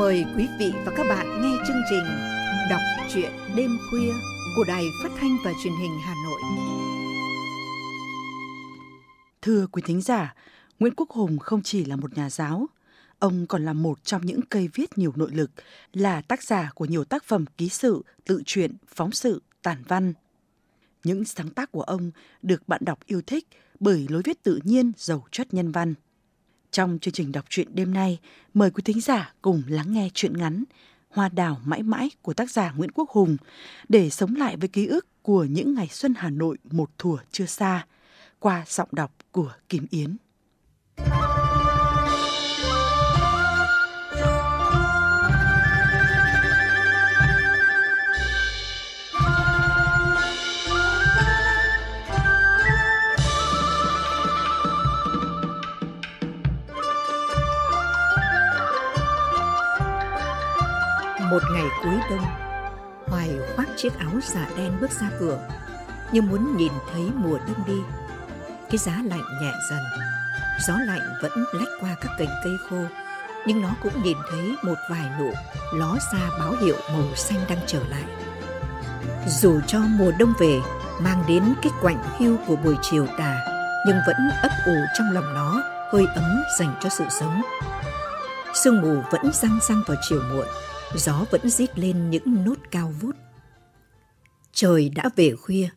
Mời 0.00 0.24
quý 0.36 0.48
vị 0.58 0.72
và 0.84 0.92
các 0.96 1.06
bạn 1.08 1.42
nghe 1.42 1.56
chương 1.66 1.82
trình 1.90 2.04
Đọc 2.70 2.80
truyện 3.14 3.30
đêm 3.56 3.78
khuya 3.90 4.12
của 4.56 4.64
Đài 4.68 4.84
Phát 5.02 5.08
thanh 5.16 5.36
và 5.44 5.52
Truyền 5.62 5.72
hình 5.82 5.90
Hà 6.04 6.14
Nội. 6.24 6.40
Thưa 9.42 9.66
quý 9.66 9.82
thính 9.86 10.00
giả, 10.00 10.34
Nguyễn 10.78 10.94
Quốc 10.96 11.10
Hùng 11.10 11.38
không 11.38 11.62
chỉ 11.62 11.84
là 11.84 11.96
một 11.96 12.16
nhà 12.16 12.30
giáo, 12.30 12.66
ông 13.18 13.46
còn 13.46 13.64
là 13.64 13.72
một 13.72 14.04
trong 14.04 14.26
những 14.26 14.40
cây 14.42 14.68
viết 14.74 14.98
nhiều 14.98 15.12
nội 15.16 15.30
lực, 15.32 15.50
là 15.92 16.20
tác 16.20 16.42
giả 16.42 16.70
của 16.74 16.84
nhiều 16.84 17.04
tác 17.04 17.24
phẩm 17.24 17.44
ký 17.58 17.68
sự, 17.68 18.02
tự 18.24 18.42
truyện, 18.46 18.76
phóng 18.86 19.12
sự, 19.12 19.42
tản 19.62 19.82
văn. 19.88 20.12
Những 21.04 21.24
sáng 21.24 21.48
tác 21.48 21.72
của 21.72 21.82
ông 21.82 22.10
được 22.42 22.68
bạn 22.68 22.80
đọc 22.84 22.98
yêu 23.06 23.22
thích 23.26 23.48
bởi 23.80 24.06
lối 24.10 24.22
viết 24.24 24.42
tự 24.42 24.60
nhiên, 24.64 24.92
giàu 24.96 25.24
chất 25.30 25.54
nhân 25.54 25.72
văn. 25.72 25.94
Trong 26.70 26.98
chương 26.98 27.14
trình 27.14 27.32
đọc 27.32 27.44
truyện 27.48 27.68
đêm 27.74 27.94
nay, 27.94 28.18
mời 28.54 28.70
quý 28.70 28.82
thính 28.84 29.00
giả 29.00 29.32
cùng 29.42 29.62
lắng 29.68 29.92
nghe 29.92 30.08
truyện 30.14 30.38
ngắn 30.38 30.64
Hoa 31.10 31.28
đào 31.28 31.60
mãi 31.64 31.82
mãi 31.82 32.10
của 32.22 32.34
tác 32.34 32.50
giả 32.50 32.72
Nguyễn 32.76 32.90
Quốc 32.90 33.10
Hùng 33.10 33.36
để 33.88 34.10
sống 34.10 34.34
lại 34.36 34.56
với 34.56 34.68
ký 34.68 34.86
ức 34.86 35.06
của 35.22 35.44
những 35.44 35.74
ngày 35.74 35.88
xuân 35.90 36.14
Hà 36.16 36.30
Nội 36.30 36.56
một 36.70 36.90
thủa 36.98 37.18
chưa 37.32 37.46
xa 37.46 37.86
qua 38.38 38.64
giọng 38.68 38.88
đọc 38.92 39.12
của 39.32 39.52
Kim 39.68 39.86
Yến. 39.90 40.16
Một 61.30 61.42
ngày 61.52 61.64
cuối 61.82 61.94
đông, 62.10 62.26
Hoài 63.06 63.38
khoác 63.56 63.66
chiếc 63.76 63.98
áo 63.98 64.10
giả 64.22 64.46
đen 64.56 64.72
bước 64.80 64.90
ra 65.00 65.10
cửa, 65.18 65.38
như 66.12 66.22
muốn 66.22 66.56
nhìn 66.56 66.72
thấy 66.92 67.10
mùa 67.14 67.38
đông 67.38 67.66
đi. 67.66 67.80
Cái 68.70 68.78
giá 68.78 68.92
lạnh 68.92 69.24
nhẹ 69.42 69.52
dần, 69.70 69.80
gió 70.66 70.74
lạnh 70.86 71.00
vẫn 71.22 71.44
lách 71.52 71.68
qua 71.80 71.96
các 72.00 72.10
cành 72.18 72.28
cây 72.44 72.52
khô, 72.70 72.76
nhưng 73.46 73.60
nó 73.60 73.68
cũng 73.82 74.02
nhìn 74.02 74.16
thấy 74.30 74.56
một 74.62 74.74
vài 74.90 75.10
nụ 75.18 75.32
ló 75.74 75.96
ra 76.12 76.30
báo 76.38 76.52
hiệu 76.52 76.76
màu 76.92 77.14
xanh 77.16 77.38
đang 77.48 77.58
trở 77.66 77.80
lại. 77.88 78.04
Dù 79.26 79.60
cho 79.66 79.78
mùa 79.78 80.12
đông 80.18 80.32
về 80.38 80.60
mang 81.00 81.24
đến 81.28 81.54
cái 81.62 81.72
quạnh 81.80 82.02
hiu 82.18 82.36
của 82.46 82.56
buổi 82.56 82.76
chiều 82.82 83.06
tà, 83.18 83.40
nhưng 83.86 83.96
vẫn 84.06 84.30
ấp 84.42 84.52
ủ 84.66 84.76
trong 84.98 85.12
lòng 85.12 85.34
nó 85.34 85.62
hơi 85.92 86.06
ấm 86.14 86.42
dành 86.58 86.74
cho 86.80 86.88
sự 86.88 87.04
sống. 87.10 87.42
Sương 88.54 88.82
mù 88.82 89.02
vẫn 89.10 89.32
răng 89.32 89.58
răng 89.68 89.82
vào 89.86 89.96
chiều 90.08 90.22
muộn, 90.32 90.46
gió 90.94 91.24
vẫn 91.30 91.50
rít 91.50 91.78
lên 91.78 92.10
những 92.10 92.44
nốt 92.44 92.58
cao 92.70 92.94
vút. 93.00 93.16
Trời 94.52 94.88
đã 94.88 95.10
về 95.16 95.34
khuya, 95.36 95.68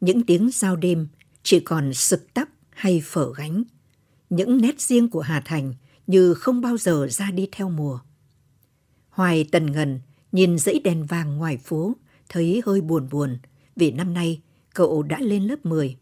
những 0.00 0.26
tiếng 0.26 0.50
giao 0.52 0.76
đêm 0.76 1.08
chỉ 1.42 1.60
còn 1.60 1.94
sực 1.94 2.34
tắp 2.34 2.48
hay 2.70 3.02
phở 3.04 3.32
gánh. 3.36 3.62
Những 4.30 4.60
nét 4.60 4.80
riêng 4.80 5.10
của 5.10 5.20
Hà 5.20 5.40
Thành 5.44 5.74
như 6.06 6.34
không 6.34 6.60
bao 6.60 6.76
giờ 6.76 7.06
ra 7.10 7.30
đi 7.30 7.48
theo 7.52 7.70
mùa. 7.70 7.98
Hoài 9.10 9.44
tần 9.52 9.72
ngần 9.72 10.00
nhìn 10.32 10.58
dãy 10.58 10.80
đèn 10.84 11.04
vàng 11.04 11.36
ngoài 11.36 11.58
phố, 11.58 11.96
thấy 12.28 12.62
hơi 12.66 12.80
buồn 12.80 13.08
buồn 13.10 13.38
vì 13.76 13.90
năm 13.90 14.14
nay 14.14 14.40
cậu 14.74 15.02
đã 15.02 15.18
lên 15.20 15.44
lớp 15.44 15.66
10. 15.66 15.96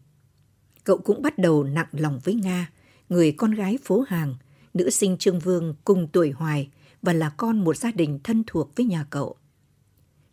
Cậu 0.83 0.97
cũng 0.97 1.21
bắt 1.21 1.37
đầu 1.37 1.63
nặng 1.63 1.87
lòng 1.91 2.19
với 2.23 2.33
Nga, 2.33 2.71
người 3.09 3.31
con 3.31 3.51
gái 3.51 3.77
phố 3.83 4.03
hàng, 4.07 4.35
nữ 4.73 4.89
sinh 4.89 5.17
Trương 5.17 5.39
Vương 5.39 5.75
cùng 5.83 6.07
tuổi 6.07 6.31
Hoài 6.31 6.69
và 7.01 7.13
là 7.13 7.29
con 7.29 7.63
một 7.63 7.77
gia 7.77 7.91
đình 7.91 8.19
thân 8.23 8.43
thuộc 8.47 8.75
với 8.75 8.85
nhà 8.85 9.05
cậu. 9.09 9.35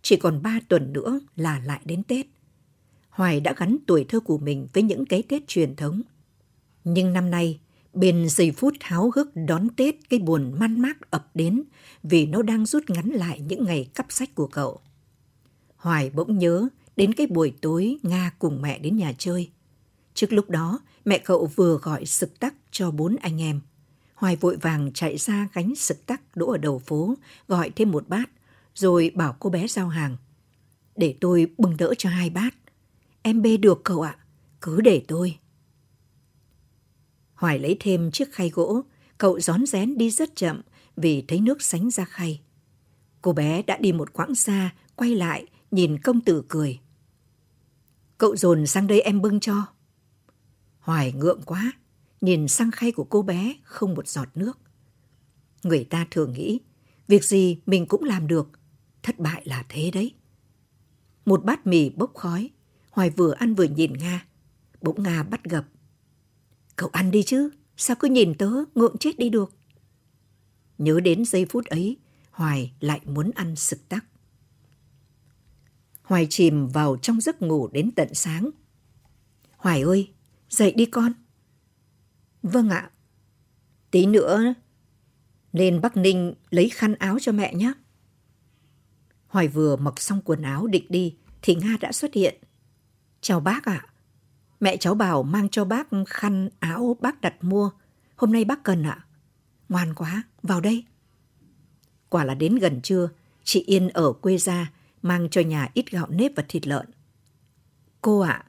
Chỉ 0.02 0.16
còn 0.16 0.42
ba 0.42 0.60
tuần 0.68 0.92
nữa 0.92 1.20
là 1.36 1.60
lại 1.64 1.80
đến 1.84 2.02
Tết. 2.02 2.26
Hoài 3.08 3.40
đã 3.40 3.54
gắn 3.56 3.76
tuổi 3.86 4.04
thơ 4.08 4.20
của 4.20 4.38
mình 4.38 4.66
với 4.72 4.82
những 4.82 5.06
cái 5.06 5.22
Tết 5.22 5.48
truyền 5.48 5.76
thống. 5.76 6.02
Nhưng 6.84 7.12
năm 7.12 7.30
nay, 7.30 7.60
bên 7.92 8.28
giây 8.28 8.50
phút 8.50 8.74
háo 8.80 9.12
hức 9.14 9.30
đón 9.34 9.68
Tết 9.76 9.94
cái 10.08 10.20
buồn 10.20 10.54
man 10.58 10.80
mác 10.80 11.10
ập 11.10 11.30
đến 11.34 11.62
vì 12.02 12.26
nó 12.26 12.42
đang 12.42 12.66
rút 12.66 12.90
ngắn 12.90 13.08
lại 13.10 13.40
những 13.40 13.64
ngày 13.64 13.88
cắp 13.94 14.06
sách 14.08 14.34
của 14.34 14.46
cậu. 14.46 14.80
Hoài 15.76 16.10
bỗng 16.10 16.38
nhớ 16.38 16.68
đến 16.96 17.14
cái 17.14 17.26
buổi 17.26 17.54
tối 17.60 17.98
Nga 18.02 18.32
cùng 18.38 18.62
mẹ 18.62 18.78
đến 18.78 18.96
nhà 18.96 19.12
chơi. 19.18 19.50
Trước 20.14 20.32
lúc 20.32 20.50
đó, 20.50 20.78
mẹ 21.04 21.18
cậu 21.18 21.46
vừa 21.46 21.78
gọi 21.78 22.06
sực 22.06 22.40
tắc 22.40 22.54
cho 22.70 22.90
bốn 22.90 23.16
anh 23.16 23.40
em. 23.42 23.60
Hoài 24.14 24.36
vội 24.36 24.56
vàng 24.56 24.92
chạy 24.92 25.18
ra 25.18 25.48
gánh 25.52 25.74
sực 25.74 26.06
tắc 26.06 26.36
đỗ 26.36 26.50
ở 26.50 26.58
đầu 26.58 26.78
phố, 26.78 27.14
gọi 27.48 27.70
thêm 27.70 27.90
một 27.90 28.08
bát, 28.08 28.30
rồi 28.74 29.10
bảo 29.14 29.36
cô 29.38 29.50
bé 29.50 29.68
giao 29.68 29.88
hàng. 29.88 30.16
Để 30.96 31.16
tôi 31.20 31.46
bưng 31.58 31.76
đỡ 31.76 31.94
cho 31.98 32.08
hai 32.08 32.30
bát. 32.30 32.54
Em 33.22 33.42
bê 33.42 33.56
được 33.56 33.80
cậu 33.84 34.02
ạ, 34.02 34.16
cứ 34.60 34.80
để 34.80 35.02
tôi. 35.08 35.38
Hoài 37.34 37.58
lấy 37.58 37.76
thêm 37.80 38.10
chiếc 38.10 38.32
khay 38.32 38.50
gỗ, 38.50 38.82
cậu 39.18 39.40
rón 39.40 39.66
rén 39.66 39.98
đi 39.98 40.10
rất 40.10 40.36
chậm 40.36 40.60
vì 40.96 41.24
thấy 41.28 41.40
nước 41.40 41.62
sánh 41.62 41.90
ra 41.90 42.04
khay. 42.04 42.40
Cô 43.22 43.32
bé 43.32 43.62
đã 43.62 43.76
đi 43.76 43.92
một 43.92 44.12
quãng 44.12 44.34
xa, 44.34 44.74
quay 44.96 45.14
lại, 45.14 45.46
nhìn 45.70 45.98
công 45.98 46.20
tử 46.20 46.44
cười. 46.48 46.80
Cậu 48.18 48.36
dồn 48.36 48.66
sang 48.66 48.86
đây 48.86 49.00
em 49.00 49.22
bưng 49.22 49.40
cho. 49.40 49.66
Hoài 50.78 51.12
ngượng 51.12 51.42
quá, 51.42 51.72
nhìn 52.20 52.48
sang 52.48 52.70
khay 52.70 52.92
của 52.92 53.04
cô 53.04 53.22
bé 53.22 53.54
không 53.62 53.94
một 53.94 54.08
giọt 54.08 54.28
nước. 54.34 54.58
Người 55.62 55.84
ta 55.84 56.06
thường 56.10 56.32
nghĩ, 56.32 56.60
việc 57.08 57.24
gì 57.24 57.58
mình 57.66 57.86
cũng 57.86 58.04
làm 58.04 58.26
được, 58.26 58.50
thất 59.02 59.18
bại 59.18 59.42
là 59.44 59.64
thế 59.68 59.90
đấy. 59.90 60.14
Một 61.24 61.44
bát 61.44 61.66
mì 61.66 61.90
bốc 61.90 62.14
khói, 62.14 62.50
Hoài 62.90 63.10
vừa 63.10 63.32
ăn 63.32 63.54
vừa 63.54 63.64
nhìn 63.64 63.92
Nga. 63.92 64.26
Bỗng 64.80 65.02
Nga 65.02 65.22
bắt 65.22 65.44
gặp. 65.44 65.64
Cậu 66.76 66.88
ăn 66.92 67.10
đi 67.10 67.22
chứ, 67.22 67.50
sao 67.76 67.96
cứ 68.00 68.08
nhìn 68.08 68.34
tớ, 68.34 68.50
ngượng 68.74 68.96
chết 69.00 69.18
đi 69.18 69.28
được. 69.28 69.52
Nhớ 70.78 71.00
đến 71.00 71.24
giây 71.24 71.46
phút 71.50 71.66
ấy, 71.66 71.96
Hoài 72.30 72.72
lại 72.80 73.00
muốn 73.04 73.30
ăn 73.34 73.56
sực 73.56 73.88
tắc. 73.88 74.04
Hoài 76.02 76.26
chìm 76.30 76.68
vào 76.68 76.96
trong 77.02 77.20
giấc 77.20 77.42
ngủ 77.42 77.68
đến 77.68 77.90
tận 77.90 78.14
sáng. 78.14 78.50
Hoài 79.56 79.82
ơi, 79.82 80.12
dậy 80.50 80.72
đi 80.76 80.86
con. 80.86 81.12
Vâng 82.44 82.68
ạ. 82.68 82.90
Tí 83.90 84.06
nữa 84.06 84.54
lên 85.52 85.80
Bắc 85.80 85.96
Ninh 85.96 86.34
lấy 86.50 86.68
khăn 86.68 86.94
áo 86.94 87.18
cho 87.20 87.32
mẹ 87.32 87.54
nhé. 87.54 87.72
Hoài 89.26 89.48
vừa 89.48 89.76
mặc 89.76 90.00
xong 90.00 90.20
quần 90.24 90.42
áo 90.42 90.66
định 90.66 90.86
đi 90.88 91.16
thì 91.42 91.54
Nga 91.54 91.76
đã 91.80 91.92
xuất 91.92 92.14
hiện. 92.14 92.34
Chào 93.20 93.40
bác 93.40 93.64
ạ. 93.64 93.86
Mẹ 94.60 94.76
cháu 94.76 94.94
bảo 94.94 95.22
mang 95.22 95.48
cho 95.48 95.64
bác 95.64 95.88
khăn 96.06 96.48
áo 96.60 96.96
bác 97.00 97.20
đặt 97.20 97.44
mua. 97.44 97.70
Hôm 98.16 98.32
nay 98.32 98.44
bác 98.44 98.62
cần 98.62 98.82
ạ. 98.82 99.06
Ngoan 99.68 99.94
quá, 99.94 100.22
vào 100.42 100.60
đây. 100.60 100.84
Quả 102.08 102.24
là 102.24 102.34
đến 102.34 102.56
gần 102.56 102.80
trưa, 102.82 103.08
chị 103.44 103.64
Yên 103.66 103.88
ở 103.88 104.12
quê 104.12 104.38
ra 104.38 104.72
mang 105.02 105.28
cho 105.30 105.40
nhà 105.40 105.68
ít 105.74 105.90
gạo 105.90 106.06
nếp 106.10 106.32
và 106.36 106.44
thịt 106.48 106.66
lợn. 106.66 106.86
Cô 108.00 108.20
ạ, 108.20 108.44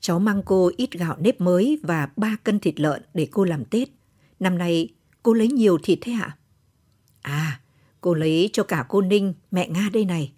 cháu 0.00 0.18
mang 0.18 0.42
cô 0.44 0.70
ít 0.76 0.92
gạo 0.92 1.16
nếp 1.20 1.40
mới 1.40 1.80
và 1.82 2.08
3 2.16 2.36
cân 2.44 2.60
thịt 2.60 2.80
lợn 2.80 3.02
để 3.14 3.28
cô 3.30 3.44
làm 3.44 3.64
Tết. 3.64 3.88
Năm 4.40 4.58
nay 4.58 4.88
cô 5.22 5.32
lấy 5.32 5.48
nhiều 5.48 5.78
thịt 5.82 5.98
thế 6.00 6.12
ạ? 6.12 6.36
À, 7.22 7.60
cô 8.00 8.14
lấy 8.14 8.50
cho 8.52 8.62
cả 8.62 8.84
cô 8.88 9.00
Ninh, 9.00 9.34
mẹ 9.50 9.68
Nga 9.68 9.88
đây 9.92 10.04
này. 10.04 10.32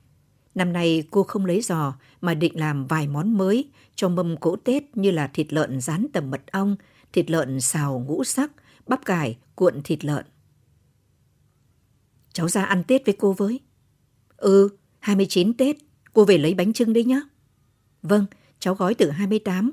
Năm 0.54 0.72
nay 0.72 1.04
cô 1.10 1.22
không 1.22 1.46
lấy 1.46 1.60
giò 1.60 1.94
mà 2.20 2.34
định 2.34 2.58
làm 2.60 2.86
vài 2.86 3.08
món 3.08 3.38
mới 3.38 3.70
cho 3.94 4.08
mâm 4.08 4.36
cỗ 4.36 4.56
Tết 4.56 4.82
như 4.94 5.10
là 5.10 5.26
thịt 5.26 5.52
lợn 5.52 5.80
rán 5.80 6.06
tầm 6.12 6.30
mật 6.30 6.42
ong, 6.52 6.76
thịt 7.12 7.30
lợn 7.30 7.60
xào 7.60 8.04
ngũ 8.06 8.24
sắc, 8.24 8.50
bắp 8.86 9.04
cải, 9.04 9.38
cuộn 9.54 9.82
thịt 9.84 10.04
lợn. 10.04 10.24
Cháu 12.32 12.48
ra 12.48 12.64
ăn 12.64 12.84
Tết 12.84 13.06
với 13.06 13.16
cô 13.18 13.32
với. 13.32 13.60
Ừ, 14.36 14.68
29 14.98 15.54
Tết, 15.54 15.76
cô 16.12 16.24
về 16.24 16.38
lấy 16.38 16.54
bánh 16.54 16.72
trưng 16.72 16.92
đấy 16.92 17.04
nhá. 17.04 17.20
Vâng, 18.02 18.26
cháu 18.62 18.74
gói 18.74 18.94
từ 18.94 19.10
28. 19.10 19.72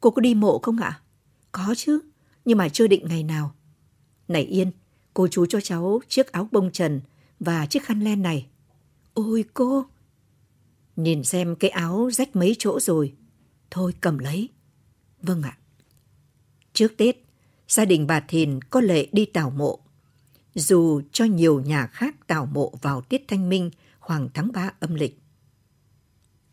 Cô 0.00 0.10
có 0.10 0.20
đi 0.20 0.34
mộ 0.34 0.58
không 0.58 0.76
ạ? 0.76 1.00
Có 1.52 1.74
chứ, 1.76 2.00
nhưng 2.44 2.58
mà 2.58 2.68
chưa 2.68 2.86
định 2.86 3.06
ngày 3.08 3.22
nào. 3.22 3.54
Này 4.28 4.42
Yên, 4.42 4.70
cô 5.14 5.28
chú 5.28 5.46
cho 5.46 5.60
cháu 5.60 6.00
chiếc 6.08 6.32
áo 6.32 6.48
bông 6.52 6.72
trần 6.72 7.00
và 7.40 7.66
chiếc 7.66 7.84
khăn 7.84 8.00
len 8.00 8.22
này. 8.22 8.46
Ôi 9.14 9.44
cô! 9.54 9.86
Nhìn 10.96 11.24
xem 11.24 11.56
cái 11.56 11.70
áo 11.70 12.10
rách 12.12 12.36
mấy 12.36 12.56
chỗ 12.58 12.80
rồi. 12.80 13.14
Thôi 13.70 13.94
cầm 14.00 14.18
lấy. 14.18 14.48
Vâng 15.22 15.42
ạ. 15.42 15.58
Trước 16.72 16.96
Tết, 16.96 17.16
gia 17.68 17.84
đình 17.84 18.06
bà 18.06 18.20
Thìn 18.20 18.60
có 18.62 18.80
lệ 18.80 19.08
đi 19.12 19.24
tảo 19.24 19.50
mộ. 19.50 19.78
Dù 20.54 21.00
cho 21.12 21.24
nhiều 21.24 21.60
nhà 21.60 21.86
khác 21.86 22.26
tảo 22.26 22.46
mộ 22.46 22.72
vào 22.82 23.00
tiết 23.00 23.24
thanh 23.28 23.48
minh 23.48 23.70
khoảng 23.98 24.28
tháng 24.34 24.52
3 24.52 24.72
âm 24.80 24.94
lịch. 24.94 25.20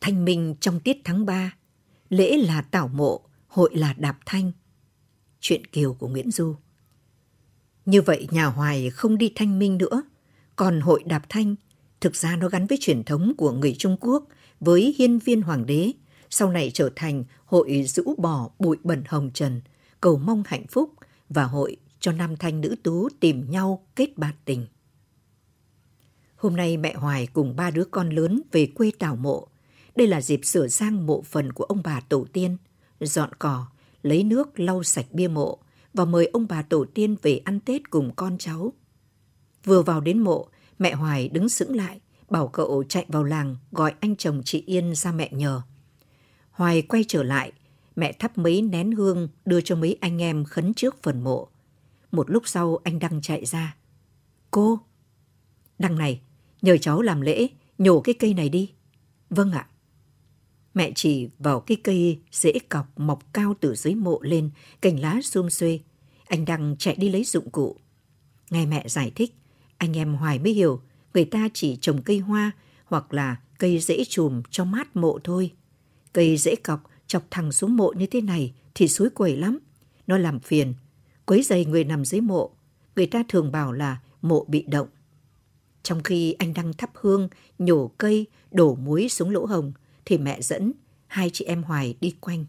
Thanh 0.02 0.26
minh 0.26 0.56
trong 0.60 0.80
tiết 0.80 0.98
tháng 1.04 1.26
3, 1.26 1.54
lễ 2.12 2.38
là 2.38 2.62
tảo 2.62 2.88
mộ, 2.88 3.22
hội 3.48 3.70
là 3.74 3.94
đạp 3.98 4.18
thanh. 4.26 4.52
Chuyện 5.40 5.66
kiều 5.66 5.94
của 5.94 6.08
Nguyễn 6.08 6.32
Du. 6.32 6.56
Như 7.86 8.02
vậy 8.02 8.28
nhà 8.32 8.46
Hoài 8.46 8.90
không 8.90 9.18
đi 9.18 9.32
thanh 9.36 9.60
minh 9.60 9.78
nữa, 9.78 10.04
Còn 10.56 10.82
hội 10.82 11.04
đạp 11.06 11.24
thanh, 11.30 11.56
thực 12.02 12.16
ra 12.16 12.36
nó 12.36 12.50
gắn 12.50 12.68
với 12.68 12.78
truyền 12.82 13.04
thống 13.04 13.34
của 13.38 13.52
người 13.52 13.76
Trung 13.80 13.98
Quốc, 14.00 14.28
với 14.60 14.96
hiên 14.98 15.20
viên 15.20 15.42
hoàng 15.42 15.66
đế, 15.66 15.92
sau 16.30 16.52
này 16.52 16.72
trở 16.74 16.90
thành 16.96 17.24
hội 17.46 17.84
rũ 17.84 18.16
bỏ 18.18 18.50
bụi 18.60 18.78
bẩn 18.84 19.04
hồng 19.08 19.32
trần, 19.34 19.62
cầu 20.02 20.18
mong 20.18 20.44
hạnh 20.46 20.68
phúc 20.68 20.94
và 21.30 21.44
hội 21.44 21.78
cho 22.00 22.12
nam 22.12 22.38
thanh 22.38 22.62
nữ 22.62 22.76
tú 22.84 23.10
tìm 23.20 23.52
nhau 23.52 23.88
kết 23.96 24.18
bạn 24.18 24.34
tình. 24.46 24.68
Hôm 26.36 26.56
nay 26.56 26.78
mẹ 26.78 26.94
Hoài 26.94 27.28
cùng 27.28 27.56
ba 27.56 27.72
đứa 27.72 27.86
con 27.86 28.10
lớn 28.10 28.42
về 28.52 28.66
quê 28.66 28.92
tảo 29.00 29.16
mộ. 29.16 29.48
Đây 29.96 30.08
là 30.08 30.22
dịp 30.22 30.46
sửa 30.46 30.68
sang 30.68 31.06
mộ 31.06 31.22
phần 31.22 31.54
của 31.54 31.64
ông 31.64 31.82
bà 31.84 32.00
tổ 32.00 32.26
tiên, 32.34 32.58
dọn 33.00 33.30
cỏ, 33.40 33.66
lấy 34.04 34.24
nước 34.24 34.60
lau 34.60 34.84
sạch 34.84 35.06
bia 35.12 35.28
mộ 35.28 35.58
và 35.94 36.06
mời 36.06 36.26
ông 36.26 36.48
bà 36.50 36.62
tổ 36.62 36.86
tiên 36.94 37.16
về 37.22 37.38
ăn 37.38 37.60
Tết 37.60 37.90
cùng 37.90 38.12
con 38.16 38.38
cháu. 38.38 38.74
Vừa 39.64 39.82
vào 39.82 40.02
đến 40.02 40.20
mộ, 40.20 40.48
mẹ 40.80 40.94
Hoài 40.94 41.30
đứng 41.30 41.50
sững 41.50 41.76
lại, 41.76 42.00
bảo 42.30 42.48
cậu 42.48 42.84
chạy 42.90 43.06
vào 43.08 43.24
làng 43.24 43.56
gọi 43.72 43.94
anh 44.00 44.16
chồng 44.16 44.42
chị 44.46 44.64
Yên 44.66 44.96
ra 44.96 45.12
mẹ 45.12 45.30
nhờ. 45.32 45.62
Hoài 46.52 46.82
quay 46.82 47.06
trở 47.08 47.24
lại, 47.24 47.52
mẹ 47.96 48.12
thắp 48.12 48.38
mấy 48.38 48.62
nén 48.62 48.92
hương 48.92 49.28
đưa 49.46 49.62
cho 49.62 49.76
mấy 49.76 49.98
anh 50.02 50.22
em 50.22 50.46
khấn 50.46 50.74
trước 50.74 51.04
phần 51.04 51.24
mộ. 51.24 51.48
Một 52.12 52.30
lúc 52.30 52.48
sau 52.48 52.80
anh 52.84 53.00
Đăng 53.00 53.22
chạy 53.22 53.46
ra. 53.46 53.76
Cô! 54.52 54.80
Đăng 55.80 55.98
này, 55.98 56.22
nhờ 56.62 56.78
cháu 56.78 57.02
làm 57.02 57.22
lễ, 57.22 57.48
nhổ 57.78 58.02
cái 58.02 58.16
cây 58.20 58.34
này 58.34 58.50
đi. 58.50 58.72
Vâng 59.30 59.52
ạ. 59.52 59.68
Mẹ 60.74 60.92
chỉ 60.96 61.30
vào 61.40 61.60
cái 61.60 61.78
cây 61.84 62.20
rễ 62.32 62.54
cọc 62.70 63.00
mọc 63.00 63.34
cao 63.34 63.54
từ 63.60 63.76
dưới 63.76 63.96
mộ 63.96 64.20
lên, 64.22 64.50
cành 64.82 65.00
lá 65.00 65.20
xum 65.24 65.50
xuê. 65.50 65.80
Anh 66.28 66.46
Đăng 66.46 66.76
chạy 66.80 66.96
đi 66.96 67.10
lấy 67.10 67.24
dụng 67.24 67.50
cụ. 67.50 67.76
Nghe 68.50 68.66
mẹ 68.66 68.86
giải 68.88 69.12
thích, 69.16 69.36
anh 69.78 69.98
em 69.98 70.14
Hoài 70.14 70.40
mới 70.40 70.54
hiểu 70.54 70.82
người 71.14 71.26
ta 71.26 71.50
chỉ 71.54 71.78
trồng 71.82 72.02
cây 72.02 72.20
hoa 72.20 72.52
hoặc 72.86 73.14
là 73.14 73.36
cây 73.58 73.80
rễ 73.80 74.04
chùm 74.10 74.42
cho 74.52 74.66
mát 74.66 74.96
mộ 74.96 75.20
thôi. 75.24 75.52
Cây 76.14 76.38
rễ 76.38 76.56
cọc 76.56 76.84
chọc 77.08 77.24
thẳng 77.32 77.52
xuống 77.52 77.78
mộ 77.78 77.94
như 77.98 78.06
thế 78.06 78.22
này 78.22 78.54
thì 78.76 78.88
suối 78.88 79.10
quẩy 79.10 79.38
lắm. 79.38 79.60
Nó 80.08 80.18
làm 80.18 80.40
phiền, 80.40 80.74
quấy 81.26 81.44
dày 81.44 81.66
người 81.66 81.84
nằm 81.84 82.06
dưới 82.06 82.22
mộ. 82.22 82.52
Người 82.96 83.06
ta 83.06 83.24
thường 83.30 83.52
bảo 83.52 83.72
là 83.72 83.98
mộ 84.22 84.46
bị 84.48 84.66
động. 84.68 84.88
Trong 85.84 86.04
khi 86.04 86.34
anh 86.34 86.54
đang 86.54 86.74
thắp 86.74 86.92
hương, 86.94 87.30
nhổ 87.60 87.92
cây, 87.98 88.26
đổ 88.52 88.76
muối 88.76 89.10
xuống 89.10 89.30
lỗ 89.30 89.46
hồng, 89.46 89.74
thì 90.06 90.18
mẹ 90.18 90.42
dẫn 90.42 90.72
hai 91.08 91.30
chị 91.34 91.46
em 91.46 91.64
Hoài 91.64 91.98
đi 92.02 92.16
quanh. 92.20 92.46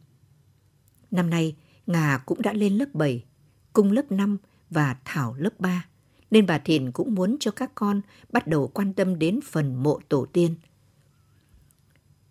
Năm 1.10 1.30
nay, 1.30 1.56
Ngà 1.86 2.18
cũng 2.26 2.42
đã 2.42 2.52
lên 2.52 2.78
lớp 2.78 2.94
7, 2.94 3.24
Cung 3.72 3.92
lớp 3.92 4.12
5 4.12 4.38
và 4.70 4.96
Thảo 5.04 5.34
lớp 5.34 5.60
3, 5.60 5.86
nên 6.30 6.46
bà 6.46 6.58
Thìn 6.58 6.92
cũng 6.92 7.14
muốn 7.14 7.36
cho 7.40 7.50
các 7.50 7.72
con 7.74 8.00
bắt 8.32 8.46
đầu 8.46 8.68
quan 8.68 8.92
tâm 8.92 9.18
đến 9.18 9.40
phần 9.44 9.82
mộ 9.82 10.00
tổ 10.08 10.26
tiên. 10.32 10.54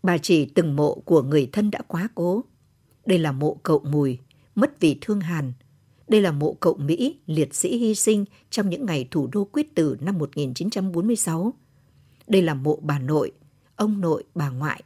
Bà 0.03 0.17
chỉ 0.17 0.45
từng 0.45 0.75
mộ 0.75 0.95
của 0.95 1.21
người 1.21 1.49
thân 1.51 1.71
đã 1.71 1.79
quá 1.87 2.09
cố. 2.15 2.43
Đây 3.05 3.17
là 3.17 3.31
mộ 3.31 3.57
cậu 3.63 3.79
Mùi, 3.79 4.19
mất 4.55 4.79
vì 4.79 4.97
thương 5.01 5.21
hàn. 5.21 5.53
Đây 6.07 6.21
là 6.21 6.31
mộ 6.31 6.53
cậu 6.59 6.73
Mỹ, 6.77 7.19
liệt 7.25 7.55
sĩ 7.55 7.77
hy 7.77 7.95
sinh 7.95 8.25
trong 8.49 8.69
những 8.69 8.85
ngày 8.85 9.07
thủ 9.11 9.27
đô 9.31 9.45
quyết 9.45 9.75
tử 9.75 9.97
năm 10.01 10.17
1946. 10.17 11.53
Đây 12.27 12.41
là 12.41 12.53
mộ 12.53 12.79
bà 12.81 12.99
nội, 12.99 13.31
ông 13.75 14.01
nội, 14.01 14.23
bà 14.35 14.49
ngoại. 14.49 14.83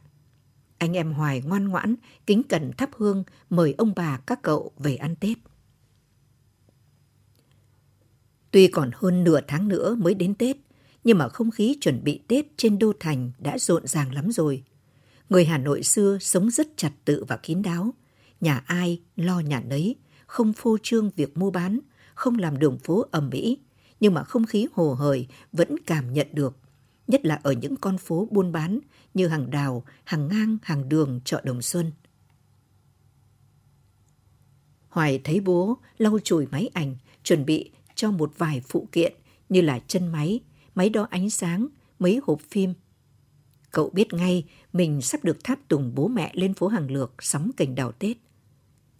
Anh 0.78 0.96
em 0.96 1.12
Hoài 1.12 1.42
ngoan 1.42 1.68
ngoãn, 1.68 1.94
kính 2.26 2.42
cẩn 2.42 2.72
thắp 2.72 2.90
hương, 2.96 3.24
mời 3.50 3.74
ông 3.78 3.92
bà 3.96 4.18
các 4.26 4.42
cậu 4.42 4.72
về 4.78 4.96
ăn 4.96 5.16
Tết. 5.16 5.38
Tuy 8.50 8.68
còn 8.68 8.90
hơn 8.94 9.24
nửa 9.24 9.40
tháng 9.48 9.68
nữa 9.68 9.94
mới 9.94 10.14
đến 10.14 10.34
Tết, 10.34 10.56
nhưng 11.04 11.18
mà 11.18 11.28
không 11.28 11.50
khí 11.50 11.76
chuẩn 11.80 12.04
bị 12.04 12.20
Tết 12.28 12.46
trên 12.56 12.78
đô 12.78 12.92
thành 13.00 13.32
đã 13.38 13.58
rộn 13.58 13.86
ràng 13.86 14.12
lắm 14.12 14.32
rồi. 14.32 14.62
Người 15.30 15.44
Hà 15.44 15.58
Nội 15.58 15.82
xưa 15.82 16.18
sống 16.20 16.50
rất 16.50 16.68
chặt 16.76 16.92
tự 17.04 17.24
và 17.28 17.36
kín 17.36 17.62
đáo. 17.62 17.94
Nhà 18.40 18.62
ai 18.66 19.00
lo 19.16 19.40
nhà 19.40 19.60
nấy, 19.60 19.96
không 20.26 20.52
phô 20.52 20.76
trương 20.82 21.10
việc 21.16 21.36
mua 21.36 21.50
bán, 21.50 21.80
không 22.14 22.38
làm 22.38 22.58
đường 22.58 22.78
phố 22.78 23.06
ẩm 23.10 23.30
mỹ, 23.30 23.58
nhưng 24.00 24.14
mà 24.14 24.24
không 24.24 24.46
khí 24.46 24.66
hồ 24.72 24.94
hởi 24.94 25.26
vẫn 25.52 25.76
cảm 25.86 26.12
nhận 26.12 26.26
được, 26.32 26.56
nhất 27.06 27.26
là 27.26 27.40
ở 27.42 27.52
những 27.52 27.76
con 27.76 27.98
phố 27.98 28.28
buôn 28.30 28.52
bán 28.52 28.78
như 29.14 29.28
hàng 29.28 29.50
đào, 29.50 29.84
hàng 30.04 30.28
ngang, 30.28 30.58
hàng 30.62 30.88
đường, 30.88 31.20
chợ 31.24 31.40
Đồng 31.44 31.62
Xuân. 31.62 31.92
Hoài 34.88 35.20
thấy 35.24 35.40
bố 35.40 35.76
lau 35.98 36.18
chùi 36.18 36.46
máy 36.46 36.70
ảnh, 36.74 36.96
chuẩn 37.22 37.44
bị 37.44 37.70
cho 37.94 38.10
một 38.10 38.32
vài 38.38 38.60
phụ 38.60 38.88
kiện 38.92 39.12
như 39.48 39.60
là 39.60 39.78
chân 39.78 40.06
máy, 40.08 40.40
máy 40.74 40.88
đo 40.88 41.06
ánh 41.10 41.30
sáng, 41.30 41.66
mấy 41.98 42.20
hộp 42.22 42.40
phim. 42.40 42.74
Cậu 43.70 43.90
biết 43.90 44.12
ngay 44.12 44.44
mình 44.72 45.02
sắp 45.02 45.24
được 45.24 45.44
tháp 45.44 45.68
tùng 45.68 45.92
bố 45.94 46.08
mẹ 46.08 46.30
lên 46.34 46.54
phố 46.54 46.68
hàng 46.68 46.90
lược 46.90 47.22
sắm 47.22 47.50
cành 47.56 47.74
đào 47.74 47.92
Tết. 47.92 48.16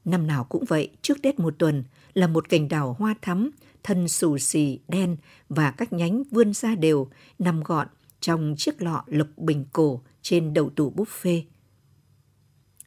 Năm 0.07 0.27
nào 0.27 0.45
cũng 0.45 0.65
vậy, 0.65 0.91
trước 1.03 1.23
Tết 1.23 1.39
một 1.39 1.55
tuần 1.59 1.85
là 2.15 2.27
một 2.27 2.49
cành 2.49 2.69
đào 2.69 2.97
hoa 2.99 3.15
thắm, 3.23 3.51
thân 3.83 4.09
xù 4.09 4.39
xì, 4.39 4.79
đen 4.89 5.17
và 5.49 5.71
các 5.71 5.93
nhánh 5.93 6.23
vươn 6.31 6.53
ra 6.53 6.75
đều, 6.75 7.09
nằm 7.39 7.63
gọn 7.63 7.87
trong 8.21 8.55
chiếc 8.59 8.83
lọ 8.83 9.05
lục 9.07 9.29
bình 9.37 9.65
cổ 9.73 10.01
trên 10.23 10.55
đầu 10.55 10.71
tủ 10.71 10.93
buffet. 10.97 11.43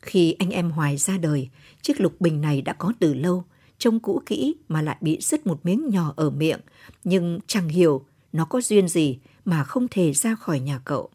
Khi 0.01 0.35
anh 0.39 0.49
em 0.49 0.71
Hoài 0.71 0.97
ra 0.97 1.17
đời, 1.17 1.49
chiếc 1.81 2.01
lục 2.01 2.21
bình 2.21 2.41
này 2.41 2.61
đã 2.61 2.73
có 2.73 2.93
từ 2.99 3.13
lâu, 3.13 3.43
trông 3.77 3.99
cũ 3.99 4.21
kỹ 4.25 4.55
mà 4.67 4.81
lại 4.81 4.97
bị 5.01 5.21
sứt 5.21 5.47
một 5.47 5.65
miếng 5.65 5.89
nhỏ 5.89 6.13
ở 6.15 6.29
miệng, 6.29 6.59
nhưng 7.03 7.39
chẳng 7.47 7.69
hiểu 7.69 8.05
nó 8.33 8.45
có 8.45 8.61
duyên 8.61 8.87
gì 8.87 9.19
mà 9.45 9.63
không 9.63 9.87
thể 9.91 10.13
ra 10.13 10.35
khỏi 10.35 10.59
nhà 10.59 10.81
cậu. 10.85 11.09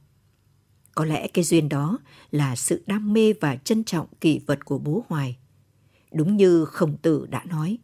Có 0.94 1.04
lẽ 1.04 1.28
cái 1.28 1.44
duyên 1.44 1.68
đó 1.68 1.98
là 2.30 2.56
sự 2.56 2.82
đam 2.86 3.12
mê 3.12 3.32
và 3.40 3.56
trân 3.56 3.84
trọng 3.84 4.06
kỷ 4.20 4.40
vật 4.46 4.64
của 4.64 4.78
bố 4.78 5.04
Hoài. 5.08 5.36
Đúng 6.14 6.36
như 6.36 6.64
khổng 6.64 6.96
tử 6.96 7.26
đã 7.30 7.44
nói, 7.44 7.78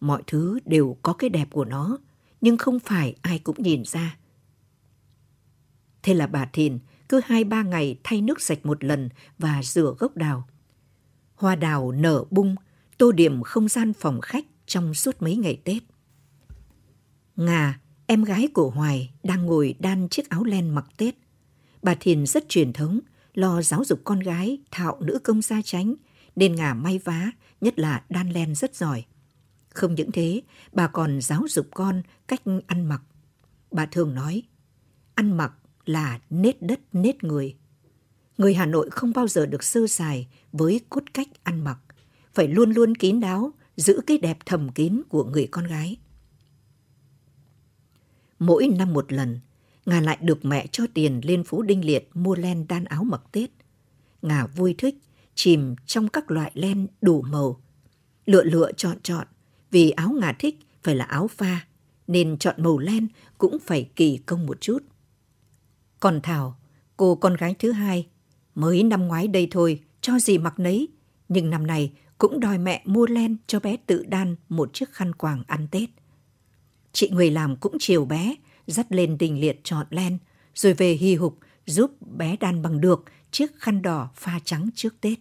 mọi 0.00 0.22
thứ 0.26 0.58
đều 0.64 0.96
có 1.02 1.12
cái 1.12 1.30
đẹp 1.30 1.48
của 1.50 1.64
nó, 1.64 1.98
nhưng 2.40 2.56
không 2.56 2.80
phải 2.80 3.14
ai 3.22 3.38
cũng 3.38 3.62
nhìn 3.62 3.84
ra. 3.84 4.16
Thế 6.02 6.14
là 6.14 6.26
bà 6.26 6.46
Thìn 6.52 6.78
cứ 7.08 7.20
hai 7.24 7.44
ba 7.44 7.62
ngày 7.62 7.98
thay 8.04 8.20
nước 8.20 8.40
sạch 8.40 8.58
một 8.66 8.84
lần 8.84 9.08
và 9.38 9.62
rửa 9.62 9.94
gốc 9.98 10.16
đào. 10.16 10.48
Hoa 11.34 11.56
đào 11.56 11.92
nở 11.92 12.24
bung, 12.30 12.54
tô 12.98 13.12
điểm 13.12 13.42
không 13.42 13.68
gian 13.68 13.92
phòng 13.92 14.20
khách 14.20 14.44
trong 14.66 14.94
suốt 14.94 15.22
mấy 15.22 15.36
ngày 15.36 15.60
Tết. 15.64 15.82
Ngà, 17.36 17.80
em 18.06 18.24
gái 18.24 18.48
của 18.54 18.70
Hoài, 18.70 19.10
đang 19.22 19.46
ngồi 19.46 19.74
đan 19.78 20.08
chiếc 20.08 20.28
áo 20.28 20.44
len 20.44 20.70
mặc 20.74 20.86
Tết. 20.96 21.14
Bà 21.82 21.94
Thìn 21.94 22.26
rất 22.26 22.48
truyền 22.48 22.72
thống, 22.72 23.00
lo 23.34 23.62
giáo 23.62 23.84
dục 23.84 24.00
con 24.04 24.20
gái, 24.20 24.58
thạo 24.70 25.00
nữ 25.00 25.18
công 25.24 25.42
gia 25.42 25.62
tránh, 25.62 25.94
nên 26.36 26.54
Ngà 26.54 26.74
may 26.74 26.98
vá, 26.98 27.30
nhất 27.60 27.78
là 27.78 28.04
đan 28.08 28.30
len 28.30 28.54
rất 28.54 28.74
giỏi. 28.74 29.04
Không 29.68 29.94
những 29.94 30.12
thế, 30.12 30.42
bà 30.72 30.86
còn 30.86 31.20
giáo 31.20 31.42
dục 31.48 31.66
con 31.74 32.02
cách 32.28 32.42
ăn 32.66 32.84
mặc. 32.84 33.02
Bà 33.70 33.86
thường 33.86 34.14
nói, 34.14 34.42
ăn 35.14 35.36
mặc 35.36 35.52
là 35.84 36.20
nết 36.30 36.62
đất 36.62 36.80
nết 36.92 37.24
người. 37.24 37.56
Người 38.38 38.54
Hà 38.54 38.66
Nội 38.66 38.90
không 38.90 39.12
bao 39.12 39.28
giờ 39.28 39.46
được 39.46 39.62
sơ 39.62 39.86
sài 39.86 40.28
với 40.52 40.80
cốt 40.90 41.02
cách 41.14 41.28
ăn 41.42 41.64
mặc, 41.64 41.78
phải 42.34 42.48
luôn 42.48 42.72
luôn 42.72 42.94
kín 42.94 43.20
đáo, 43.20 43.52
giữ 43.76 44.00
cái 44.06 44.18
đẹp 44.18 44.38
thầm 44.46 44.68
kín 44.68 45.02
của 45.08 45.24
người 45.24 45.48
con 45.50 45.66
gái. 45.66 45.96
Mỗi 48.38 48.68
năm 48.78 48.92
một 48.92 49.12
lần, 49.12 49.40
Ngà 49.86 50.00
lại 50.00 50.18
được 50.20 50.44
mẹ 50.44 50.66
cho 50.66 50.84
tiền 50.94 51.20
lên 51.24 51.44
phố 51.44 51.62
Đinh 51.62 51.84
Liệt 51.84 52.10
mua 52.14 52.34
len 52.34 52.66
đan 52.68 52.84
áo 52.84 53.04
mặc 53.04 53.22
Tết. 53.32 53.50
Ngà 54.22 54.46
vui 54.46 54.74
thích, 54.78 54.94
chìm 55.34 55.74
trong 55.86 56.08
các 56.08 56.30
loại 56.30 56.50
len 56.54 56.86
đủ 57.00 57.22
màu. 57.22 57.60
Lựa 58.26 58.44
lựa 58.44 58.72
chọn 58.72 58.96
chọn, 59.02 59.26
vì 59.70 59.90
áo 59.90 60.12
Ngà 60.20 60.32
thích 60.32 60.58
phải 60.82 60.94
là 60.94 61.04
áo 61.04 61.28
pha, 61.28 61.66
nên 62.06 62.38
chọn 62.38 62.54
màu 62.58 62.78
len 62.78 63.08
cũng 63.38 63.58
phải 63.58 63.90
kỳ 63.96 64.16
công 64.16 64.46
một 64.46 64.60
chút. 64.60 64.78
Còn 66.00 66.20
Thảo, 66.22 66.58
cô 66.96 67.14
con 67.14 67.34
gái 67.34 67.54
thứ 67.58 67.72
hai, 67.72 68.08
mới 68.54 68.82
năm 68.82 69.06
ngoái 69.08 69.28
đây 69.28 69.48
thôi, 69.50 69.80
cho 70.00 70.18
gì 70.18 70.38
mặc 70.38 70.58
nấy, 70.58 70.88
nhưng 71.28 71.50
năm 71.50 71.66
nay 71.66 71.92
cũng 72.18 72.40
đòi 72.40 72.58
mẹ 72.58 72.82
mua 72.84 73.06
len 73.06 73.36
cho 73.46 73.60
bé 73.60 73.76
tự 73.86 74.04
đan 74.08 74.36
một 74.48 74.74
chiếc 74.74 74.92
khăn 74.92 75.12
quàng 75.14 75.42
ăn 75.46 75.68
Tết. 75.70 75.88
Chị 76.92 77.10
người 77.10 77.30
làm 77.30 77.56
cũng 77.56 77.76
chiều 77.80 78.04
bé, 78.04 78.34
dắt 78.66 78.86
lên 78.92 79.18
đình 79.18 79.40
liệt 79.40 79.60
chọn 79.64 79.86
len, 79.90 80.18
rồi 80.54 80.74
về 80.74 80.92
hì 80.92 81.14
hục 81.14 81.38
giúp 81.66 81.90
bé 82.16 82.36
đan 82.36 82.62
bằng 82.62 82.80
được 82.80 83.04
chiếc 83.30 83.56
khăn 83.56 83.82
đỏ 83.82 84.10
pha 84.14 84.40
trắng 84.44 84.68
trước 84.74 85.00
Tết. 85.00 85.18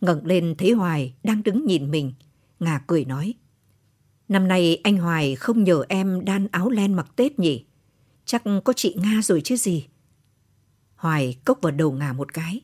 ngẩng 0.00 0.26
lên 0.26 0.54
thấy 0.58 0.72
Hoài 0.72 1.14
đang 1.22 1.42
đứng 1.42 1.66
nhìn 1.66 1.90
mình, 1.90 2.12
Ngà 2.60 2.84
cười 2.86 3.04
nói. 3.04 3.34
Năm 4.28 4.48
nay 4.48 4.80
anh 4.84 4.96
Hoài 4.96 5.34
không 5.34 5.64
nhờ 5.64 5.84
em 5.88 6.24
đan 6.24 6.46
áo 6.50 6.70
len 6.70 6.94
mặc 6.94 7.06
Tết 7.16 7.38
nhỉ? 7.38 7.64
Chắc 8.24 8.42
có 8.64 8.72
chị 8.72 8.96
Nga 8.98 9.20
rồi 9.22 9.40
chứ 9.44 9.56
gì? 9.56 9.86
Hoài 10.96 11.38
cốc 11.44 11.58
vào 11.62 11.72
đầu 11.72 11.92
Ngà 11.92 12.12
một 12.12 12.34
cái. 12.34 12.60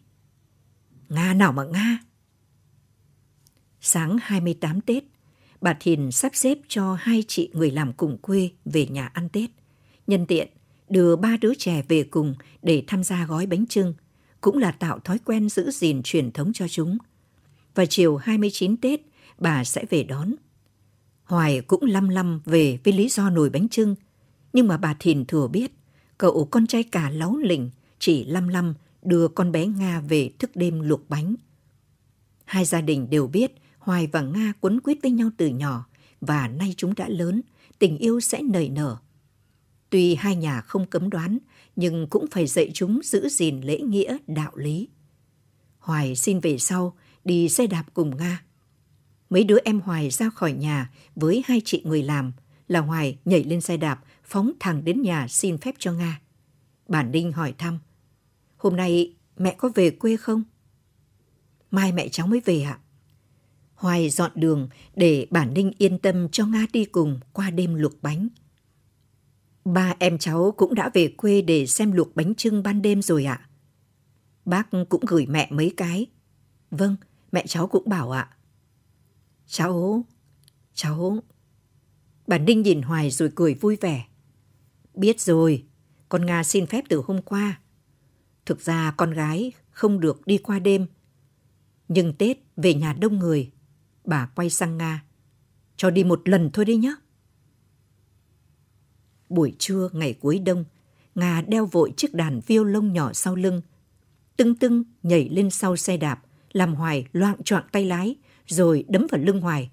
Nga 1.09 1.35
nào 1.35 1.53
mà 1.53 1.65
Nga? 1.65 1.99
Sáng 3.81 4.19
28 4.23 4.81
Tết, 4.81 5.05
bà 5.61 5.77
Thìn 5.81 6.13
sắp 6.13 6.33
xếp 6.35 6.59
cho 6.69 6.95
hai 7.01 7.25
chị 7.29 7.51
người 7.53 7.71
làm 7.71 7.93
cùng 7.93 8.19
quê 8.19 8.51
về 8.65 8.87
nhà 8.87 9.07
ăn 9.07 9.29
Tết. 9.29 9.51
Nhân 10.07 10.27
tiện, 10.27 10.49
đưa 10.95 11.17
ba 11.17 11.37
đứa 11.41 11.55
trẻ 11.55 11.83
về 11.89 12.03
cùng 12.03 12.35
để 12.63 12.85
tham 12.87 13.05
gia 13.05 13.27
gói 13.27 13.47
bánh 13.47 13.67
trưng, 13.67 13.95
cũng 14.41 14.59
là 14.59 14.71
tạo 14.71 14.99
thói 14.99 15.19
quen 15.19 15.49
giữ 15.49 15.71
gìn 15.71 16.03
truyền 16.03 16.33
thống 16.33 16.53
cho 16.53 16.69
chúng. 16.69 16.99
Và 17.75 17.87
chiều 17.87 18.17
29 18.17 18.77
Tết, 18.77 19.01
bà 19.39 19.65
sẽ 19.65 19.85
về 19.91 20.03
đón. 20.03 20.35
Hoài 21.25 21.61
cũng 21.61 21.85
lăm 21.85 22.09
lăm 22.09 22.41
về 22.45 22.79
với 22.85 22.95
lý 22.95 23.09
do 23.09 23.31
nồi 23.31 23.51
bánh 23.51 23.69
trưng, 23.69 23.95
nhưng 24.53 24.69
mà 24.69 24.77
bà 24.77 24.95
Thìn 24.99 25.25
thừa 25.25 25.49
biết, 25.49 25.73
cậu 26.19 26.49
con 26.51 26.67
trai 26.67 26.83
cả 26.83 27.11
láu 27.11 27.37
lỉnh 27.37 27.71
chỉ 27.99 28.25
lăm 28.25 28.49
lăm 28.49 28.75
đưa 29.03 29.29
con 29.29 29.53
bé 29.53 29.67
Nga 29.67 30.01
về 30.01 30.31
thức 30.39 30.51
đêm 30.55 30.81
luộc 30.81 31.11
bánh. 31.11 31.35
Hai 32.45 32.65
gia 32.65 32.81
đình 32.81 33.11
đều 33.11 33.27
biết 33.27 33.53
Hoài 33.79 34.07
và 34.07 34.21
Nga 34.21 34.53
quấn 34.61 34.81
quýt 34.81 34.99
với 35.03 35.11
nhau 35.11 35.31
từ 35.37 35.49
nhỏ 35.49 35.87
và 36.21 36.49
nay 36.49 36.75
chúng 36.77 36.95
đã 36.95 37.09
lớn, 37.09 37.43
tình 37.79 37.99
yêu 37.99 38.21
sẽ 38.21 38.43
nảy 38.43 38.69
nở. 38.69 38.97
Tuy 39.95 40.15
hai 40.15 40.37
nhà 40.37 40.61
không 40.61 40.87
cấm 40.87 41.11
đoán, 41.11 41.39
nhưng 41.77 42.07
cũng 42.11 42.27
phải 42.31 42.47
dạy 42.47 42.71
chúng 42.75 43.01
giữ 43.05 43.29
gìn 43.29 43.61
lễ 43.61 43.79
nghĩa, 43.81 44.17
đạo 44.27 44.57
lý. 44.57 44.89
Hoài 45.79 46.17
xin 46.17 46.41
về 46.41 46.59
sau, 46.59 46.97
đi 47.25 47.49
xe 47.49 47.67
đạp 47.67 47.85
cùng 47.95 48.17
Nga. 48.17 48.43
Mấy 49.31 49.45
đứa 49.45 49.57
em 49.65 49.81
Hoài 49.81 50.11
ra 50.11 50.31
khỏi 50.31 50.53
nhà 50.53 50.91
với 51.17 51.43
hai 51.47 51.61
chị 51.65 51.83
người 51.85 52.03
làm, 52.03 52.33
là 52.69 52.81
Hoài 52.81 53.19
nhảy 53.25 53.45
lên 53.45 53.61
xe 53.61 53.77
đạp, 53.77 54.05
phóng 54.25 54.53
thẳng 54.61 54.85
đến 54.85 55.03
nhà 55.03 55.29
xin 55.29 55.59
phép 55.59 55.75
cho 55.79 55.93
Nga. 55.93 56.21
Bản 56.89 57.13
Đinh 57.13 57.33
hỏi 57.33 57.55
thăm, 57.59 57.79
hôm 58.57 58.77
nay 58.77 59.15
mẹ 59.37 59.55
có 59.59 59.69
về 59.75 59.91
quê 59.91 60.17
không? 60.17 60.43
Mai 61.71 61.93
mẹ 61.93 62.09
cháu 62.09 62.27
mới 62.27 62.41
về 62.45 62.63
ạ. 62.63 62.79
Hoài 63.75 64.11
dọn 64.11 64.31
đường 64.35 64.69
để 64.97 65.27
bản 65.31 65.55
Ninh 65.55 65.73
yên 65.79 65.99
tâm 65.99 66.29
cho 66.29 66.47
Nga 66.47 66.67
đi 66.73 66.85
cùng 66.85 67.21
qua 67.33 67.51
đêm 67.51 67.75
luộc 67.75 68.03
bánh. 68.03 68.29
Ba 69.65 69.95
em 69.99 70.19
cháu 70.19 70.55
cũng 70.57 70.75
đã 70.75 70.91
về 70.95 71.15
quê 71.17 71.43
để 71.43 71.67
xem 71.67 71.93
luộc 71.93 72.17
bánh 72.17 72.35
trưng 72.35 72.63
ban 72.63 72.83
đêm 72.83 73.03
rồi 73.03 73.25
ạ. 73.25 73.49
Bác 74.45 74.69
cũng 74.89 75.05
gửi 75.07 75.27
mẹ 75.27 75.49
mấy 75.51 75.75
cái. 75.77 76.07
Vâng, 76.71 76.97
mẹ 77.33 77.47
cháu 77.47 77.67
cũng 77.67 77.89
bảo 77.89 78.11
ạ. 78.11 78.37
Cháu, 79.47 80.05
cháu... 80.75 81.19
bà 82.27 82.39
Ninh 82.39 82.63
nhìn 82.63 82.83
Hoài 82.83 83.11
rồi 83.11 83.31
cười 83.35 83.55
vui 83.55 83.77
vẻ. 83.77 84.05
Biết 84.95 85.21
rồi, 85.21 85.65
con 86.09 86.27
Nga 86.27 86.45
xin 86.45 86.67
phép 86.67 86.85
từ 86.89 87.03
hôm 87.07 87.23
qua. 87.23 87.61
Thực 88.47 88.61
ra 88.61 88.95
con 88.97 89.11
gái 89.11 89.53
không 89.71 90.01
được 90.01 90.27
đi 90.27 90.39
qua 90.39 90.59
đêm. 90.59 90.87
Nhưng 91.89 92.15
Tết 92.15 92.39
về 92.57 92.75
nhà 92.75 92.93
đông 92.93 93.19
người, 93.19 93.51
bà 94.05 94.27
quay 94.27 94.51
sang 94.51 94.79
Nga. 94.79 95.05
Cho 95.77 95.91
đi 95.91 96.05
một 96.05 96.29
lần 96.29 96.51
thôi 96.53 96.65
đi 96.65 96.77
nhé. 96.77 96.95
Buổi 99.35 99.55
trưa 99.59 99.89
ngày 99.93 100.15
cuối 100.21 100.39
đông, 100.39 100.65
Nga 101.15 101.43
đeo 101.49 101.67
vội 101.67 101.93
chiếc 101.97 102.15
đàn 102.15 102.41
violon 102.47 102.93
nhỏ 102.93 103.13
sau 103.13 103.35
lưng. 103.35 103.61
Tưng 104.37 104.55
tưng 104.55 104.85
nhảy 105.03 105.29
lên 105.29 105.51
sau 105.51 105.77
xe 105.77 105.97
đạp, 105.97 106.23
làm 106.53 106.75
Hoài 106.75 107.07
loạn 107.13 107.43
choạng 107.43 107.65
tay 107.73 107.85
lái, 107.85 108.17
rồi 108.47 108.85
đấm 108.89 109.07
vào 109.11 109.21
lưng 109.21 109.41
Hoài. 109.41 109.71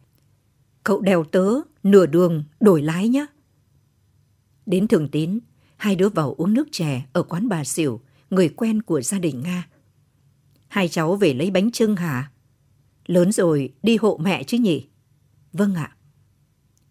Cậu 0.84 1.02
đèo 1.02 1.24
tớ, 1.24 1.50
nửa 1.84 2.06
đường, 2.06 2.44
đổi 2.60 2.82
lái 2.82 3.08
nhé. 3.08 3.26
Đến 4.66 4.88
thường 4.88 5.10
tín, 5.12 5.40
hai 5.78 5.96
đứa 5.96 6.10
vào 6.10 6.34
uống 6.38 6.54
nước 6.54 6.68
chè 6.72 7.06
ở 7.14 7.24
quán 7.24 7.50
bà 7.50 7.64
Xỉu, 7.64 8.02
người 8.30 8.50
quen 8.50 8.82
của 8.82 9.02
gia 9.02 9.20
đình 9.20 9.42
Nga. 9.42 9.68
Hai 10.68 10.88
cháu 10.88 11.16
về 11.16 11.34
lấy 11.34 11.52
bánh 11.52 11.72
trưng 11.72 11.96
hả? 11.96 12.32
Lớn 13.06 13.32
rồi, 13.32 13.74
đi 13.84 13.98
hộ 13.98 14.18
mẹ 14.24 14.44
chứ 14.44 14.58
nhỉ? 14.58 14.88
Vâng 15.54 15.76
ạ. 15.76 15.96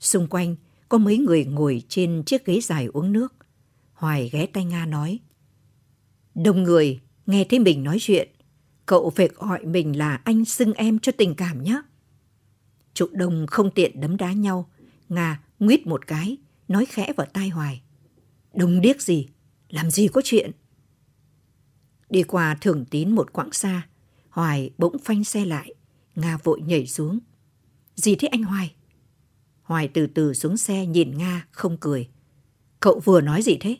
Xung 0.00 0.26
quanh, 0.26 0.56
có 0.90 0.98
mấy 0.98 1.18
người 1.18 1.44
ngồi 1.44 1.82
trên 1.88 2.22
chiếc 2.26 2.44
ghế 2.44 2.60
dài 2.60 2.86
uống 2.86 3.12
nước. 3.12 3.34
Hoài 3.92 4.30
ghé 4.32 4.46
tay 4.46 4.64
Nga 4.64 4.86
nói. 4.86 5.18
Đông 6.34 6.62
người, 6.62 7.00
nghe 7.26 7.44
thấy 7.44 7.58
mình 7.58 7.84
nói 7.84 7.96
chuyện. 8.00 8.28
Cậu 8.86 9.10
phải 9.10 9.28
gọi 9.28 9.64
mình 9.64 9.98
là 9.98 10.16
anh 10.16 10.44
xưng 10.44 10.72
em 10.72 10.98
cho 10.98 11.12
tình 11.12 11.34
cảm 11.34 11.62
nhé. 11.62 11.82
Trụ 12.94 13.06
đông 13.12 13.46
không 13.46 13.70
tiện 13.70 14.00
đấm 14.00 14.16
đá 14.16 14.32
nhau. 14.32 14.70
Nga 15.08 15.42
nguyết 15.58 15.86
một 15.86 16.06
cái, 16.06 16.36
nói 16.68 16.86
khẽ 16.86 17.12
vào 17.16 17.26
tai 17.32 17.48
Hoài. 17.48 17.82
Đông 18.54 18.80
điếc 18.80 19.02
gì, 19.02 19.28
làm 19.68 19.90
gì 19.90 20.08
có 20.08 20.20
chuyện. 20.24 20.50
Đi 22.10 22.22
qua 22.22 22.56
thường 22.60 22.84
tín 22.84 23.14
một 23.14 23.32
quãng 23.32 23.52
xa, 23.52 23.88
Hoài 24.28 24.70
bỗng 24.78 24.98
phanh 24.98 25.24
xe 25.24 25.44
lại. 25.44 25.74
Nga 26.14 26.36
vội 26.36 26.60
nhảy 26.60 26.86
xuống. 26.86 27.18
Gì 27.96 28.16
thế 28.16 28.28
anh 28.28 28.42
Hoài? 28.42 28.74
Hoài 29.70 29.88
từ 29.88 30.06
từ 30.06 30.34
xuống 30.34 30.56
xe 30.56 30.86
nhìn 30.86 31.18
Nga 31.18 31.46
không 31.50 31.76
cười. 31.80 32.08
Cậu 32.80 33.00
vừa 33.04 33.20
nói 33.20 33.42
gì 33.42 33.56
thế? 33.60 33.76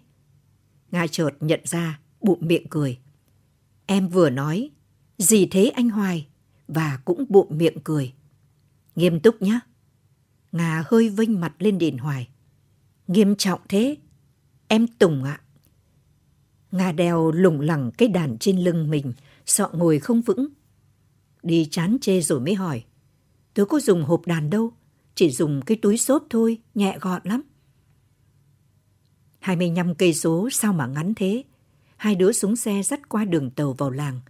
Nga 0.90 1.06
chợt 1.06 1.30
nhận 1.40 1.61
ra, 1.64 2.00
bụng 2.20 2.38
miệng 2.40 2.66
cười. 2.70 2.99
Em 3.87 4.09
vừa 4.09 4.30
nói, 4.30 4.70
gì 5.18 5.47
thế 5.47 5.68
anh 5.68 5.90
Hoài? 5.90 6.26
Và 6.68 7.00
cũng 7.04 7.25
bụng 7.28 7.59
miệng 7.59 7.80
cười. 7.85 8.12
Nghiêm 8.97 9.20
túc 9.20 9.42
nhá. 9.42 9.61
Nga 10.52 10.85
hơi 10.87 11.09
vinh 11.09 11.40
mặt 11.40 11.54
lên 11.59 11.78
đền 11.78 11.99
Hoài. 11.99 12.28
Nghiêm 13.06 13.37
trọng 13.37 13.61
thế. 13.68 13.97
Em 14.68 14.87
Tùng 14.87 15.25
ạ. 15.25 15.40
Nga 16.73 16.92
đeo 16.92 17.30
lủng 17.30 17.61
lẳng 17.61 17.90
cái 17.99 18.09
đàn 18.09 18.38
trên 18.38 18.59
lưng 18.59 18.90
mình, 18.90 19.12
sợ 19.47 19.70
ngồi 19.73 19.99
không 19.99 20.23
vững. 20.23 20.49
Đi 21.42 21.68
chán 21.70 21.97
chê 22.00 22.20
rồi 22.20 22.40
mới 22.40 22.54
hỏi. 22.54 22.85
Tớ 23.54 23.64
có 23.64 23.80
dùng 23.80 24.04
hộp 24.04 24.26
đàn 24.26 24.50
đâu, 24.50 24.73
chỉ 25.14 25.31
dùng 25.31 25.62
cái 25.62 25.76
túi 25.76 25.97
xốp 25.97 26.26
thôi, 26.31 26.59
nhẹ 26.75 26.99
gọn 27.00 27.23
lắm. 27.25 27.43
25 29.40 29.95
cây 29.95 30.14
số 30.14 30.49
sao 30.50 30.73
mà 30.73 30.87
ngắn 30.87 31.14
thế? 31.14 31.45
Hai 31.97 32.14
đứa 32.14 32.33
xuống 32.33 32.57
xe 32.57 32.83
dắt 32.83 33.09
qua 33.09 33.25
đường 33.25 33.50
tàu 33.50 33.73
vào 33.73 33.90
làng. 33.90 34.21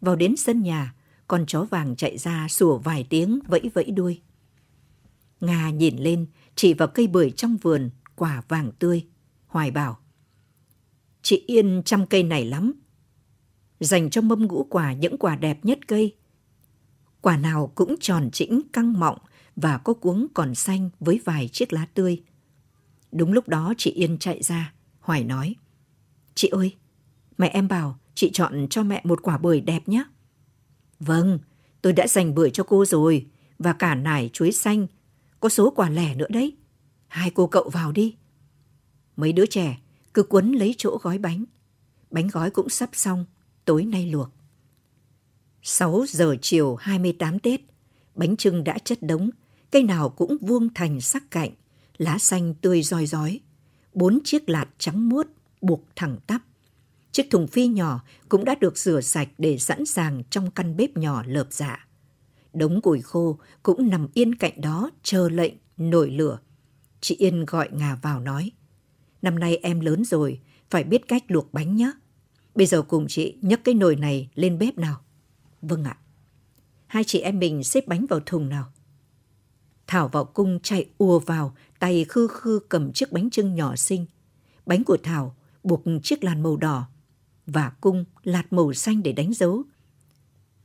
Vào 0.00 0.16
đến 0.16 0.36
sân 0.36 0.62
nhà, 0.62 0.94
con 1.26 1.44
chó 1.46 1.64
vàng 1.64 1.96
chạy 1.96 2.18
ra 2.18 2.46
sủa 2.48 2.78
vài 2.78 3.06
tiếng 3.10 3.40
vẫy 3.48 3.70
vẫy 3.74 3.84
đuôi. 3.84 4.20
Nga 5.40 5.70
nhìn 5.70 5.96
lên, 5.96 6.26
chỉ 6.54 6.74
vào 6.74 6.88
cây 6.88 7.06
bưởi 7.06 7.30
trong 7.30 7.56
vườn, 7.56 7.90
quả 8.16 8.42
vàng 8.48 8.72
tươi. 8.78 9.06
Hoài 9.46 9.70
bảo, 9.70 9.98
chị 11.22 11.44
Yên 11.46 11.82
chăm 11.84 12.06
cây 12.06 12.22
này 12.22 12.44
lắm. 12.44 12.72
Dành 13.80 14.10
cho 14.10 14.20
mâm 14.20 14.46
ngũ 14.46 14.64
quả 14.64 14.92
những 14.92 15.18
quả 15.18 15.36
đẹp 15.36 15.64
nhất 15.64 15.78
cây. 15.88 16.16
Quả 17.20 17.36
nào 17.36 17.72
cũng 17.74 17.94
tròn 18.00 18.30
chỉnh, 18.32 18.62
căng 18.72 19.00
mọng 19.00 19.18
và 19.62 19.78
có 19.78 19.94
cuống 19.94 20.26
còn 20.34 20.54
xanh 20.54 20.90
với 21.00 21.20
vài 21.24 21.48
chiếc 21.48 21.72
lá 21.72 21.86
tươi. 21.94 22.22
Đúng 23.12 23.32
lúc 23.32 23.48
đó 23.48 23.74
chị 23.78 23.90
Yên 23.90 24.18
chạy 24.18 24.42
ra, 24.42 24.72
Hoài 25.00 25.24
nói. 25.24 25.54
Chị 26.34 26.48
ơi, 26.48 26.76
mẹ 27.38 27.48
em 27.48 27.68
bảo 27.68 27.98
chị 28.14 28.30
chọn 28.32 28.66
cho 28.70 28.82
mẹ 28.82 29.00
một 29.04 29.22
quả 29.22 29.38
bưởi 29.38 29.60
đẹp 29.60 29.88
nhé. 29.88 30.04
Vâng, 31.00 31.38
tôi 31.82 31.92
đã 31.92 32.06
dành 32.06 32.34
bưởi 32.34 32.50
cho 32.50 32.64
cô 32.64 32.84
rồi, 32.84 33.26
và 33.58 33.72
cả 33.72 33.94
nải 33.94 34.30
chuối 34.32 34.52
xanh, 34.52 34.86
có 35.40 35.48
số 35.48 35.70
quả 35.70 35.90
lẻ 35.90 36.14
nữa 36.14 36.26
đấy. 36.28 36.56
Hai 37.08 37.30
cô 37.30 37.46
cậu 37.46 37.70
vào 37.70 37.92
đi. 37.92 38.16
Mấy 39.16 39.32
đứa 39.32 39.46
trẻ 39.46 39.78
cứ 40.14 40.22
quấn 40.22 40.52
lấy 40.52 40.74
chỗ 40.78 40.98
gói 41.02 41.18
bánh. 41.18 41.44
Bánh 42.10 42.28
gói 42.28 42.50
cũng 42.50 42.68
sắp 42.68 42.90
xong, 42.92 43.24
tối 43.64 43.84
nay 43.84 44.06
luộc. 44.06 44.30
6 45.62 46.04
giờ 46.08 46.36
chiều 46.42 46.76
28 46.76 47.38
Tết, 47.38 47.60
bánh 48.14 48.36
trưng 48.36 48.64
đã 48.64 48.78
chất 48.78 49.02
đống, 49.02 49.30
cây 49.70 49.82
nào 49.82 50.08
cũng 50.08 50.36
vuông 50.40 50.68
thành 50.74 51.00
sắc 51.00 51.30
cạnh, 51.30 51.50
lá 51.98 52.18
xanh 52.18 52.54
tươi 52.54 52.82
roi 52.82 53.06
rói. 53.06 53.40
Bốn 53.92 54.18
chiếc 54.24 54.48
lạt 54.48 54.66
trắng 54.78 55.08
muốt 55.08 55.26
buộc 55.60 55.84
thẳng 55.96 56.16
tắp. 56.26 56.42
Chiếc 57.12 57.30
thùng 57.30 57.46
phi 57.46 57.66
nhỏ 57.66 58.04
cũng 58.28 58.44
đã 58.44 58.54
được 58.54 58.78
rửa 58.78 59.00
sạch 59.00 59.28
để 59.38 59.58
sẵn 59.58 59.86
sàng 59.86 60.22
trong 60.30 60.50
căn 60.50 60.76
bếp 60.76 60.96
nhỏ 60.96 61.22
lợp 61.26 61.46
dạ. 61.50 61.86
Đống 62.52 62.80
củi 62.80 63.02
khô 63.02 63.38
cũng 63.62 63.90
nằm 63.90 64.08
yên 64.14 64.34
cạnh 64.34 64.60
đó 64.60 64.90
chờ 65.02 65.28
lệnh 65.28 65.54
nổi 65.76 66.10
lửa. 66.10 66.38
Chị 67.00 67.16
Yên 67.16 67.44
gọi 67.44 67.68
Ngà 67.72 67.98
vào 68.02 68.20
nói. 68.20 68.50
Năm 69.22 69.38
nay 69.38 69.56
em 69.56 69.80
lớn 69.80 70.04
rồi, 70.04 70.40
phải 70.70 70.84
biết 70.84 71.08
cách 71.08 71.24
luộc 71.28 71.52
bánh 71.52 71.76
nhé. 71.76 71.92
Bây 72.54 72.66
giờ 72.66 72.82
cùng 72.82 73.06
chị 73.08 73.36
nhấc 73.42 73.60
cái 73.64 73.74
nồi 73.74 73.96
này 73.96 74.28
lên 74.34 74.58
bếp 74.58 74.78
nào. 74.78 75.00
Vâng 75.62 75.84
ạ. 75.84 75.98
Hai 76.86 77.04
chị 77.04 77.20
em 77.20 77.38
mình 77.38 77.64
xếp 77.64 77.86
bánh 77.86 78.06
vào 78.06 78.20
thùng 78.20 78.48
nào. 78.48 78.72
Thảo 79.88 80.08
vào 80.08 80.24
cung 80.24 80.60
chạy 80.62 80.86
ùa 80.98 81.18
vào, 81.18 81.54
tay 81.78 82.04
khư 82.08 82.28
khư 82.28 82.60
cầm 82.68 82.92
chiếc 82.92 83.12
bánh 83.12 83.30
trưng 83.30 83.54
nhỏ 83.54 83.76
xinh. 83.76 84.06
Bánh 84.66 84.84
của 84.84 84.96
Thảo 85.02 85.36
buộc 85.62 85.82
chiếc 86.02 86.24
làn 86.24 86.42
màu 86.42 86.56
đỏ 86.56 86.88
và 87.46 87.70
cung 87.80 88.04
lạt 88.22 88.52
màu 88.52 88.72
xanh 88.72 89.02
để 89.02 89.12
đánh 89.12 89.34
dấu. 89.34 89.62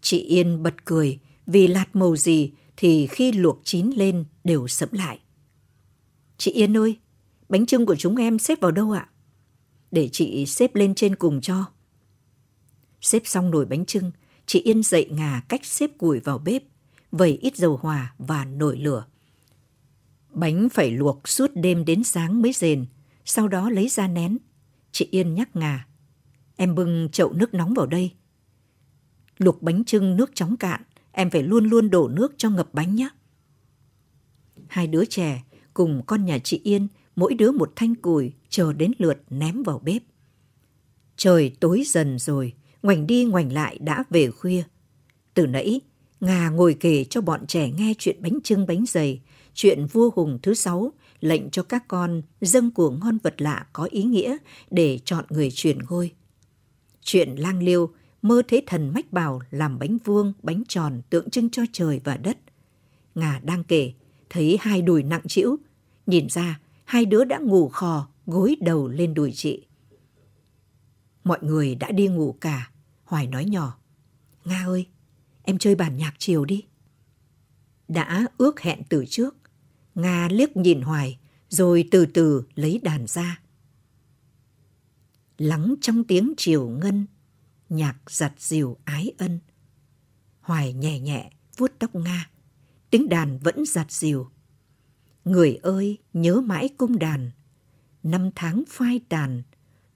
Chị 0.01 0.19
Yên 0.19 0.63
bật 0.63 0.85
cười 0.85 1.19
vì 1.47 1.67
lạt 1.67 1.95
màu 1.95 2.15
gì 2.15 2.51
thì 2.77 3.07
khi 3.07 3.31
luộc 3.31 3.61
chín 3.63 3.91
lên 3.95 4.25
đều 4.43 4.67
sẫm 4.67 4.89
lại. 4.91 5.19
Chị 6.37 6.51
Yên 6.51 6.77
ơi, 6.77 6.99
bánh 7.49 7.65
trưng 7.65 7.85
của 7.85 7.95
chúng 7.95 8.15
em 8.15 8.39
xếp 8.39 8.61
vào 8.61 8.71
đâu 8.71 8.91
ạ? 8.91 9.09
Để 9.91 10.09
chị 10.11 10.45
xếp 10.45 10.75
lên 10.75 10.95
trên 10.95 11.15
cùng 11.15 11.41
cho. 11.41 11.65
Xếp 13.01 13.21
xong 13.25 13.51
nồi 13.51 13.65
bánh 13.65 13.85
trưng, 13.85 14.11
Chị 14.45 14.61
Yên 14.61 14.83
dậy 14.83 15.07
ngà 15.11 15.41
cách 15.49 15.65
xếp 15.65 15.97
củi 15.97 16.19
vào 16.19 16.37
bếp, 16.37 16.63
vẩy 17.11 17.37
ít 17.41 17.57
dầu 17.57 17.79
hòa 17.81 18.13
và 18.17 18.45
nổi 18.45 18.77
lửa. 18.77 19.05
Bánh 20.33 20.69
phải 20.69 20.91
luộc 20.91 21.27
suốt 21.27 21.51
đêm 21.53 21.85
đến 21.85 22.03
sáng 22.03 22.41
mới 22.41 22.53
rền, 22.53 22.85
sau 23.25 23.47
đó 23.47 23.69
lấy 23.69 23.87
ra 23.87 24.07
nén. 24.07 24.37
Chị 24.91 25.07
Yên 25.11 25.33
nhắc 25.33 25.55
Ngà. 25.55 25.87
Em 26.55 26.75
bưng 26.75 27.09
chậu 27.11 27.33
nước 27.33 27.53
nóng 27.53 27.73
vào 27.73 27.85
đây. 27.85 28.11
Luộc 29.37 29.61
bánh 29.61 29.83
trưng 29.83 30.15
nước 30.15 30.31
chóng 30.35 30.57
cạn, 30.57 30.81
em 31.11 31.29
phải 31.29 31.43
luôn 31.43 31.65
luôn 31.65 31.89
đổ 31.89 32.07
nước 32.07 32.33
cho 32.37 32.49
ngập 32.49 32.73
bánh 32.73 32.95
nhé. 32.95 33.09
Hai 34.67 34.87
đứa 34.87 35.05
trẻ 35.05 35.43
cùng 35.73 36.01
con 36.05 36.25
nhà 36.25 36.39
chị 36.39 36.61
Yên, 36.63 36.87
mỗi 37.15 37.33
đứa 37.33 37.51
một 37.51 37.71
thanh 37.75 37.95
củi 37.95 38.33
chờ 38.49 38.73
đến 38.73 38.91
lượt 38.97 39.21
ném 39.29 39.63
vào 39.63 39.79
bếp. 39.79 40.01
Trời 41.15 41.55
tối 41.59 41.83
dần 41.85 42.19
rồi, 42.19 42.53
ngoảnh 42.83 43.07
đi 43.07 43.25
ngoảnh 43.25 43.53
lại 43.53 43.77
đã 43.81 44.03
về 44.09 44.31
khuya. 44.31 44.63
Từ 45.33 45.47
nãy, 45.47 45.81
nga 46.19 46.49
ngồi 46.49 46.77
kể 46.79 47.03
cho 47.03 47.21
bọn 47.21 47.47
trẻ 47.47 47.71
nghe 47.71 47.93
chuyện 47.97 48.21
bánh 48.21 48.39
trưng 48.43 48.65
bánh 48.65 48.85
dày, 48.87 49.21
chuyện 49.53 49.85
vua 49.85 50.09
hùng 50.15 50.39
thứ 50.41 50.53
sáu, 50.53 50.91
lệnh 51.19 51.49
cho 51.49 51.63
các 51.63 51.87
con 51.87 52.21
dâng 52.41 52.71
của 52.71 52.91
ngon 52.91 53.17
vật 53.23 53.41
lạ 53.41 53.67
có 53.73 53.83
ý 53.83 54.03
nghĩa 54.03 54.37
để 54.71 54.99
chọn 55.05 55.25
người 55.29 55.51
truyền 55.51 55.77
ngôi. 55.89 56.11
Chuyện 57.01 57.35
lang 57.35 57.63
liêu, 57.63 57.89
mơ 58.21 58.41
thấy 58.47 58.63
thần 58.67 58.91
mách 58.93 59.13
bảo 59.13 59.41
làm 59.51 59.79
bánh 59.79 59.97
vuông, 60.03 60.33
bánh 60.43 60.63
tròn 60.67 61.01
tượng 61.09 61.29
trưng 61.29 61.49
cho 61.49 61.63
trời 61.71 62.01
và 62.03 62.17
đất. 62.17 62.37
Ngà 63.15 63.39
đang 63.43 63.63
kể, 63.63 63.93
thấy 64.29 64.57
hai 64.61 64.81
đùi 64.81 65.03
nặng 65.03 65.27
trĩu, 65.27 65.57
nhìn 66.07 66.29
ra 66.29 66.59
hai 66.85 67.05
đứa 67.05 67.23
đã 67.23 67.37
ngủ 67.37 67.69
khò, 67.69 68.07
gối 68.25 68.55
đầu 68.61 68.87
lên 68.87 69.13
đùi 69.13 69.31
chị. 69.31 69.65
Mọi 71.23 71.39
người 71.41 71.75
đã 71.75 71.91
đi 71.91 72.07
ngủ 72.07 72.35
cả, 72.41 72.69
Hoài 73.03 73.27
nói 73.27 73.45
nhỏ. 73.45 73.77
Nga 74.45 74.63
ơi, 74.65 74.87
em 75.43 75.57
chơi 75.57 75.75
bản 75.75 75.97
nhạc 75.97 76.13
chiều 76.17 76.45
đi. 76.45 76.63
Đã 77.87 78.27
ước 78.37 78.61
hẹn 78.61 78.81
từ 78.89 79.05
trước, 79.09 79.35
Nga 79.95 80.27
liếc 80.31 80.57
nhìn 80.57 80.81
Hoài, 80.81 81.19
rồi 81.49 81.87
từ 81.91 82.05
từ 82.05 82.43
lấy 82.55 82.79
đàn 82.83 83.07
ra. 83.07 83.39
Lắng 85.37 85.75
trong 85.81 86.03
tiếng 86.03 86.33
chiều 86.37 86.69
ngân, 86.69 87.05
nhạc 87.69 88.11
giặt 88.11 88.33
dìu 88.37 88.77
ái 88.85 89.11
ân. 89.17 89.39
Hoài 90.41 90.73
nhẹ 90.73 90.99
nhẹ 90.99 91.29
vuốt 91.57 91.71
tóc 91.79 91.95
Nga, 91.95 92.29
tiếng 92.89 93.09
đàn 93.09 93.39
vẫn 93.39 93.65
giặt 93.65 93.91
dìu. 93.91 94.29
Người 95.25 95.55
ơi, 95.55 95.97
nhớ 96.13 96.41
mãi 96.41 96.69
cung 96.77 96.99
đàn, 96.99 97.31
năm 98.03 98.29
tháng 98.35 98.63
phai 98.69 98.99
tàn, 99.09 99.43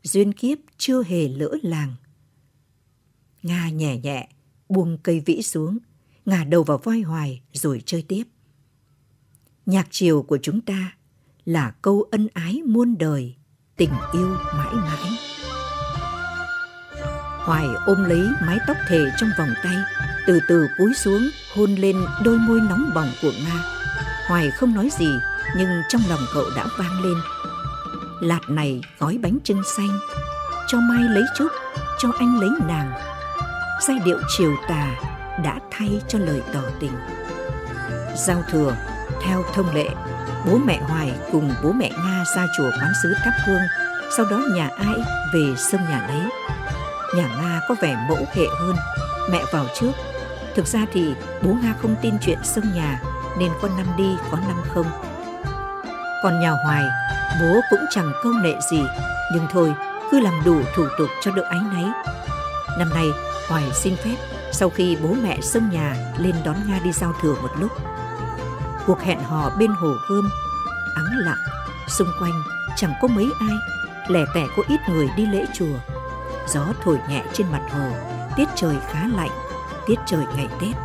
duyên 0.04 0.34
kiếp 0.34 0.58
chưa 0.78 1.04
hề 1.04 1.28
lỡ 1.28 1.56
làng. 1.62 1.96
Nga 3.44 3.70
nhẹ 3.70 3.98
nhẹ, 3.98 4.30
buông 4.70 4.98
cây 5.04 5.20
vĩ 5.20 5.42
xuống, 5.42 5.78
ngả 6.26 6.44
đầu 6.44 6.64
vào 6.64 6.78
voi 6.78 7.02
hoài 7.02 7.42
rồi 7.54 7.82
chơi 7.86 8.02
tiếp. 8.02 8.24
Nhạc 9.68 9.88
chiều 9.90 10.26
của 10.28 10.38
chúng 10.42 10.62
ta 10.62 10.92
là 11.46 11.72
câu 11.82 12.06
ân 12.12 12.28
ái 12.34 12.62
muôn 12.66 12.98
đời, 12.98 13.36
tình 13.78 13.90
yêu 14.14 14.36
mãi 14.58 14.74
mãi. 14.74 15.12
Hoài 17.40 17.68
ôm 17.86 18.04
lấy 18.04 18.28
mái 18.46 18.58
tóc 18.68 18.78
thề 18.88 19.00
trong 19.18 19.30
vòng 19.38 19.54
tay, 19.64 19.76
từ 20.28 20.40
từ 20.48 20.68
cúi 20.78 20.94
xuống 20.94 21.22
hôn 21.56 21.76
lên 21.76 21.96
đôi 22.24 22.38
môi 22.38 22.62
nóng 22.70 22.90
bỏng 22.96 23.12
của 23.22 23.32
Nga. 23.46 23.64
Hoài 24.28 24.52
không 24.52 24.74
nói 24.74 24.90
gì, 25.00 25.12
nhưng 25.58 25.70
trong 25.90 26.02
lòng 26.10 26.22
cậu 26.34 26.46
đã 26.56 26.66
vang 26.78 27.04
lên. 27.04 27.18
Lạt 28.22 28.42
này 28.50 28.82
gói 29.00 29.18
bánh 29.18 29.38
trưng 29.44 29.62
xanh, 29.78 30.00
cho 30.68 30.80
Mai 30.80 31.04
lấy 31.04 31.24
trúc, 31.36 31.52
cho 32.00 32.12
anh 32.20 32.40
lấy 32.40 32.50
nàng. 32.68 32.92
Giai 33.88 33.98
điệu 34.06 34.20
chiều 34.38 34.56
tà 34.70 34.96
đã 35.44 35.60
thay 35.72 36.02
cho 36.08 36.20
lời 36.20 36.42
tỏ 36.54 36.64
tình. 36.80 36.94
Giao 38.16 38.44
thừa, 38.52 38.76
theo 39.22 39.44
thông 39.54 39.76
lệ, 39.76 39.90
bố 40.46 40.58
mẹ 40.58 40.80
Hoài 40.82 41.14
cùng 41.32 41.52
bố 41.64 41.72
mẹ 41.72 41.92
Nga 42.06 42.24
ra 42.36 42.48
chùa 42.58 42.70
quán 42.82 42.92
sứ 43.04 43.14
thắp 43.24 43.34
hương, 43.46 43.62
sau 44.18 44.26
đó 44.26 44.42
nhà 44.56 44.70
ai 44.78 44.96
về 45.34 45.56
sông 45.58 45.82
nhà 45.90 46.08
lấy. 46.08 46.32
Nhà 47.16 47.28
Nga 47.38 47.62
có 47.70 47.76
vẻ 47.82 48.06
mẫu 48.10 48.26
hệ 48.34 48.46
hơn, 48.60 48.76
mẹ 49.32 49.42
vào 49.52 49.66
trước. 49.80 49.92
Thực 50.56 50.68
ra 50.68 50.86
thì 50.94 51.14
bố 51.42 51.54
Nga 51.64 51.74
không 51.82 51.96
tin 52.02 52.14
chuyện 52.22 52.40
sông 52.44 52.74
nhà 52.76 53.02
nên 53.40 53.52
có 53.62 53.68
năm 53.78 53.86
đi 53.98 54.16
có 54.32 54.38
năm 54.48 54.58
không. 54.74 54.86
Còn 56.24 56.40
nhà 56.40 56.52
Hoài, 56.52 56.84
bố 57.42 57.60
cũng 57.70 57.86
chẳng 57.90 58.12
câu 58.24 58.34
nệ 58.34 58.54
gì, 58.72 58.82
nhưng 59.34 59.48
thôi, 59.52 59.74
cứ 60.12 60.20
làm 60.20 60.42
đủ 60.46 60.62
thủ 60.76 60.86
tục 60.98 61.10
cho 61.22 61.32
đỡ 61.32 61.44
ái 61.50 61.60
náy. 61.74 61.86
Năm 62.80 62.90
nay, 62.90 63.08
Hoài 63.48 63.64
xin 63.74 63.96
phép 63.96 64.16
sau 64.52 64.70
khi 64.70 64.98
bố 65.04 65.14
mẹ 65.24 65.38
sông 65.42 65.70
nhà 65.70 65.96
lên 66.18 66.36
đón 66.46 66.56
Nga 66.68 66.80
đi 66.84 66.92
giao 66.92 67.14
thừa 67.22 67.36
một 67.42 67.52
lúc. 67.60 67.72
Cuộc 68.88 69.02
hẹn 69.02 69.20
hò 69.20 69.50
bên 69.60 69.72
hồ 69.72 69.94
gươm, 70.10 70.30
ắng 70.96 71.18
lặng, 71.18 71.38
xung 71.88 72.08
quanh 72.20 72.44
chẳng 72.76 72.94
có 73.02 73.08
mấy 73.08 73.32
ai, 73.40 73.58
lẻ 74.08 74.26
tẻ 74.36 74.46
có 74.58 74.64
ít 74.68 74.80
người 74.90 75.10
đi 75.18 75.26
lễ 75.26 75.46
chùa. 75.54 75.78
Gió 76.48 76.66
thổi 76.84 76.98
nhẹ 77.10 77.24
trên 77.34 77.52
mặt 77.52 77.62
hồ, 77.72 77.90
tiết 78.36 78.50
trời 78.56 78.76
khá 78.92 79.08
lạnh, 79.16 79.30
tiết 79.88 79.96
trời 80.06 80.26
ngày 80.36 80.48
Tết. 80.62 80.76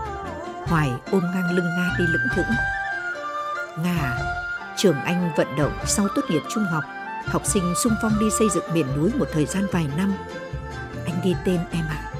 Hoài 0.66 0.90
ôm 1.10 1.22
ngang 1.34 1.50
lưng 1.50 1.76
Nga 1.76 1.90
đi 1.98 2.04
lững 2.06 2.28
thững. 2.34 2.54
Nga 3.84 4.18
trường 4.76 5.00
anh 5.00 5.32
vận 5.36 5.56
động 5.56 5.72
sau 5.86 6.08
tốt 6.14 6.22
nghiệp 6.28 6.42
trung 6.54 6.64
học, 6.64 6.84
học 7.26 7.42
sinh 7.44 7.74
sung 7.82 7.94
phong 8.02 8.18
đi 8.20 8.26
xây 8.38 8.48
dựng 8.50 8.74
miền 8.74 8.86
núi 8.96 9.10
một 9.18 9.26
thời 9.32 9.46
gian 9.46 9.66
vài 9.72 9.88
năm. 9.96 10.14
Anh 11.04 11.20
đi 11.24 11.36
tên 11.44 11.58
em 11.70 11.84
ạ. 11.88 12.02
À. 12.02 12.12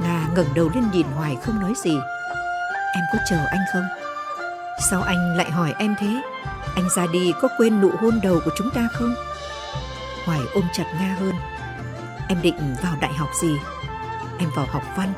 Nga 0.00 0.26
ngẩng 0.34 0.54
đầu 0.54 0.70
lên 0.74 0.84
nhìn 0.92 1.06
Hoài 1.16 1.36
không 1.42 1.60
nói 1.60 1.72
gì. 1.84 1.98
Em 2.94 3.04
có 3.12 3.18
chờ 3.30 3.36
anh 3.50 3.60
không? 3.72 3.99
Sao 4.80 5.02
anh 5.02 5.36
lại 5.36 5.50
hỏi 5.50 5.74
em 5.78 5.94
thế? 5.98 6.22
Anh 6.74 6.88
ra 6.96 7.06
đi 7.06 7.32
có 7.42 7.48
quên 7.58 7.80
nụ 7.80 7.90
hôn 8.00 8.20
đầu 8.22 8.40
của 8.44 8.50
chúng 8.56 8.70
ta 8.70 8.88
không? 8.92 9.14
Hoài 10.24 10.40
ôm 10.54 10.64
chặt 10.72 10.84
Nga 11.00 11.16
hơn. 11.20 11.34
Em 12.28 12.42
định 12.42 12.74
vào 12.82 12.96
đại 13.00 13.12
học 13.12 13.28
gì? 13.42 13.56
Em 14.38 14.50
vào 14.56 14.66
học 14.70 14.82
văn. 14.96 15.12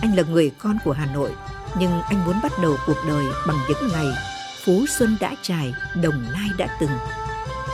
Anh 0.00 0.16
là 0.16 0.22
người 0.22 0.50
con 0.58 0.78
của 0.84 0.92
Hà 0.92 1.06
Nội, 1.06 1.30
nhưng 1.78 2.02
anh 2.02 2.24
muốn 2.24 2.36
bắt 2.42 2.52
đầu 2.62 2.76
cuộc 2.86 2.96
đời 3.08 3.24
bằng 3.46 3.56
những 3.68 3.88
ngày 3.92 4.06
Phú 4.64 4.86
Xuân 4.88 5.16
đã 5.20 5.34
trải, 5.42 5.74
Đồng 6.02 6.24
Nai 6.32 6.48
đã 6.58 6.66
từng. 6.80 6.90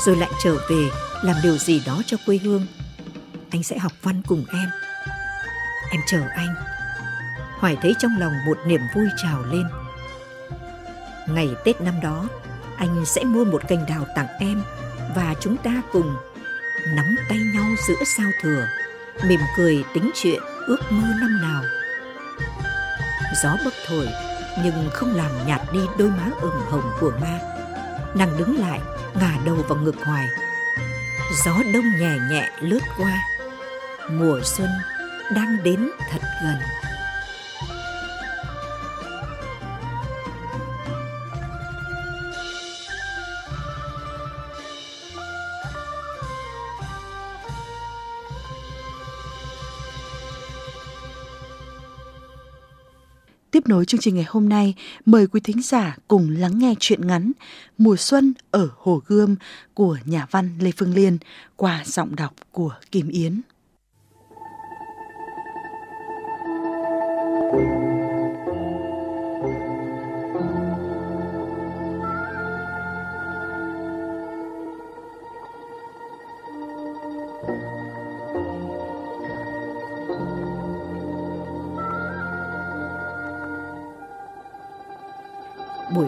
Rồi 0.07 0.16
lại 0.16 0.31
trở 0.44 0.57
về 0.70 0.90
làm 1.22 1.37
điều 1.42 1.59
gì 1.59 1.83
đó 1.87 2.02
cho 2.07 2.16
quê 2.26 2.38
hương. 2.38 2.66
Anh 3.50 3.62
sẽ 3.62 3.78
học 3.78 3.92
văn 4.02 4.22
cùng 4.26 4.44
em. 4.52 4.70
Em 5.90 6.00
chờ 6.07 6.20
anh. 6.37 6.54
Hoài 7.59 7.76
thấy 7.83 7.94
trong 7.98 8.18
lòng 8.18 8.33
một 8.46 8.59
niềm 8.66 8.81
vui 8.94 9.07
trào 9.22 9.42
lên. 9.42 9.64
Ngày 11.33 11.57
Tết 11.64 11.81
năm 11.81 11.95
đó, 12.03 12.29
anh 12.77 13.05
sẽ 13.07 13.25
mua 13.25 13.45
một 13.45 13.62
cành 13.69 13.87
đào 13.88 14.07
tặng 14.17 14.27
em 14.41 14.62
và 15.14 15.35
chúng 15.41 15.57
ta 15.57 15.83
cùng 15.93 16.17
nắm 16.97 17.17
tay 17.29 17.38
nhau 17.55 17.64
giữa 17.88 18.05
sao 18.17 18.31
thừa, 18.43 18.67
mỉm 19.25 19.41
cười 19.57 19.85
tính 19.95 20.11
chuyện 20.14 20.43
ước 20.67 20.79
mơ 20.91 21.09
năm 21.21 21.41
nào. 21.43 21.62
Gió 23.43 23.57
bấc 23.64 23.75
thổi 23.87 24.09
nhưng 24.64 24.91
không 24.93 25.17
làm 25.17 25.31
nhạt 25.47 25.61
đi 25.73 25.81
đôi 25.99 26.11
má 26.11 26.31
ửng 26.41 26.61
hồng 26.71 26.93
của 27.01 27.12
ma. 27.21 27.41
Nàng 28.14 28.38
đứng 28.38 28.59
lại, 28.59 28.81
ngả 29.21 29.38
đầu 29.45 29.57
vào 29.69 29.79
ngực 29.79 29.97
hoài. 30.05 30.29
Gió 31.45 31.53
đông 31.75 31.99
nhẹ 31.99 32.19
nhẹ 32.31 32.51
lướt 32.61 32.81
qua. 32.99 33.19
Mùa 34.11 34.41
xuân 34.45 34.69
đang 35.35 35.62
đến 35.62 35.91
thật 36.11 36.21
gần. 36.43 36.57
Tiếp 53.59 53.68
nối 53.68 53.85
chương 53.85 54.01
trình 54.01 54.14
ngày 54.14 54.25
hôm 54.29 54.49
nay, 54.49 54.75
mời 55.07 55.27
quý 55.27 55.40
thính 55.40 55.62
giả 55.62 55.97
cùng 56.09 56.31
lắng 56.31 56.59
nghe 56.59 56.75
chuyện 56.81 57.07
ngắn 57.07 57.33
Mùa 57.79 57.97
xuân 57.97 58.35
ở 58.51 58.68
Hồ 58.77 59.03
Gươm 59.07 59.37
của 59.75 59.99
nhà 60.05 60.27
văn 60.31 60.59
Lê 60.61 60.71
Phương 60.77 60.94
Liên 60.94 61.18
qua 61.57 61.83
giọng 61.87 62.16
đọc 62.16 62.35
của 62.53 62.75
Kim 62.90 63.09
Yến. 63.09 63.40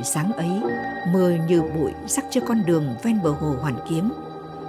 Buổi 0.00 0.04
sáng 0.04 0.32
ấy, 0.32 0.62
mưa 1.12 1.30
như 1.48 1.62
bụi 1.62 1.92
sắc 2.06 2.24
cho 2.30 2.40
con 2.46 2.62
đường 2.66 2.94
ven 3.02 3.22
bờ 3.22 3.30
hồ 3.30 3.56
Hoàn 3.60 3.74
Kiếm. 3.88 4.10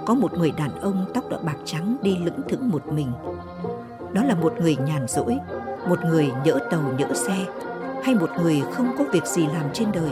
Có 0.06 0.14
một 0.14 0.32
người 0.38 0.50
đàn 0.50 0.80
ông 0.80 1.06
tóc 1.14 1.28
đỏ 1.30 1.38
bạc 1.42 1.56
trắng 1.64 1.96
đi 2.02 2.16
lững 2.18 2.40
thững 2.48 2.68
một 2.70 2.86
mình. 2.86 3.12
Đó 4.12 4.24
là 4.24 4.34
một 4.34 4.54
người 4.60 4.76
nhàn 4.76 5.06
rỗi, 5.08 5.38
một 5.88 6.04
người 6.04 6.30
nhỡ 6.44 6.58
tàu 6.70 6.94
nhỡ 6.98 7.14
xe, 7.14 7.46
hay 8.04 8.14
một 8.14 8.30
người 8.42 8.62
không 8.72 8.94
có 8.98 9.04
việc 9.12 9.26
gì 9.26 9.46
làm 9.46 9.66
trên 9.72 9.92
đời. 9.92 10.10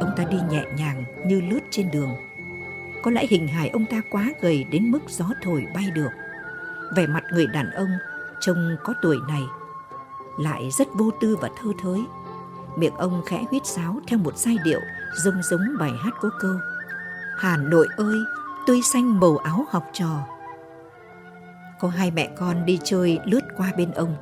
ông 0.00 0.10
ta 0.16 0.24
đi 0.24 0.38
nhẹ 0.50 0.64
nhàng 0.76 1.04
như 1.26 1.40
lướt 1.40 1.60
trên 1.70 1.90
đường. 1.90 2.10
Có 3.02 3.10
lẽ 3.10 3.26
hình 3.30 3.48
hài 3.48 3.68
ông 3.68 3.86
ta 3.86 4.02
quá 4.10 4.32
gầy 4.40 4.64
đến 4.70 4.90
mức 4.90 5.00
gió 5.08 5.26
thổi 5.42 5.66
bay 5.74 5.90
được. 5.94 6.10
Vẻ 6.96 7.06
mặt 7.06 7.24
người 7.32 7.46
đàn 7.46 7.70
ông 7.70 7.90
trông 8.40 8.76
có 8.84 8.94
tuổi 9.02 9.16
này 9.28 9.42
lại 10.38 10.70
rất 10.70 10.88
vô 10.94 11.10
tư 11.20 11.36
và 11.40 11.48
thơ 11.62 11.70
thới. 11.82 12.00
Miệng 12.76 12.94
ông 12.94 13.22
khẽ 13.26 13.44
huýt 13.50 13.66
sáo 13.66 14.00
theo 14.06 14.18
một 14.18 14.38
giai 14.38 14.56
điệu 14.64 14.80
giống 15.24 15.42
giống 15.42 15.62
bài 15.78 15.92
hát 15.98 16.14
có 16.20 16.30
câu 16.40 16.56
Hà 17.36 17.56
Nội 17.56 17.88
ơi, 17.96 18.18
tươi 18.66 18.82
xanh 18.82 19.20
màu 19.20 19.36
áo 19.36 19.66
học 19.70 19.84
trò. 19.92 20.26
Có 21.80 21.88
hai 21.88 22.10
mẹ 22.10 22.30
con 22.36 22.66
đi 22.66 22.78
chơi 22.84 23.18
lướt 23.24 23.40
qua 23.56 23.72
bên 23.76 23.90
ông. 23.90 24.16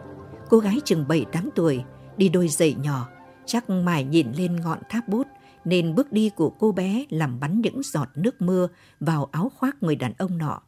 Cô 0.51 0.59
gái 0.59 0.81
chừng 0.85 1.05
7-8 1.09 1.49
tuổi, 1.55 1.85
đi 2.17 2.29
đôi 2.29 2.49
giày 2.49 2.75
nhỏ, 2.75 3.09
chắc 3.47 3.71
mải 3.71 4.05
nhìn 4.05 4.33
lên 4.33 4.57
ngọn 4.57 4.79
tháp 4.89 5.09
bút 5.09 5.27
nên 5.65 5.95
bước 5.95 6.13
đi 6.13 6.31
của 6.37 6.51
cô 6.51 6.73
bé 6.73 7.05
làm 7.11 7.41
bắn 7.41 7.61
những 7.61 7.83
giọt 7.83 8.09
nước 8.15 8.43
mưa 8.43 8.69
vào 9.01 9.29
áo 9.33 9.53
khoác 9.57 9.83
người 9.83 9.97
đàn 9.97 10.13
ông 10.19 10.39
nọ. 10.39 10.61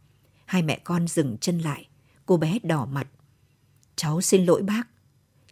Hai 0.44 0.62
mẹ 0.62 0.78
con 0.84 1.08
dừng 1.08 1.36
chân 1.40 1.58
lại, 1.58 1.88
cô 2.26 2.36
bé 2.36 2.58
đỏ 2.62 2.86
mặt. 2.86 3.06
Cháu 3.96 4.20
xin 4.20 4.44
lỗi 4.44 4.62
bác. 4.62 4.82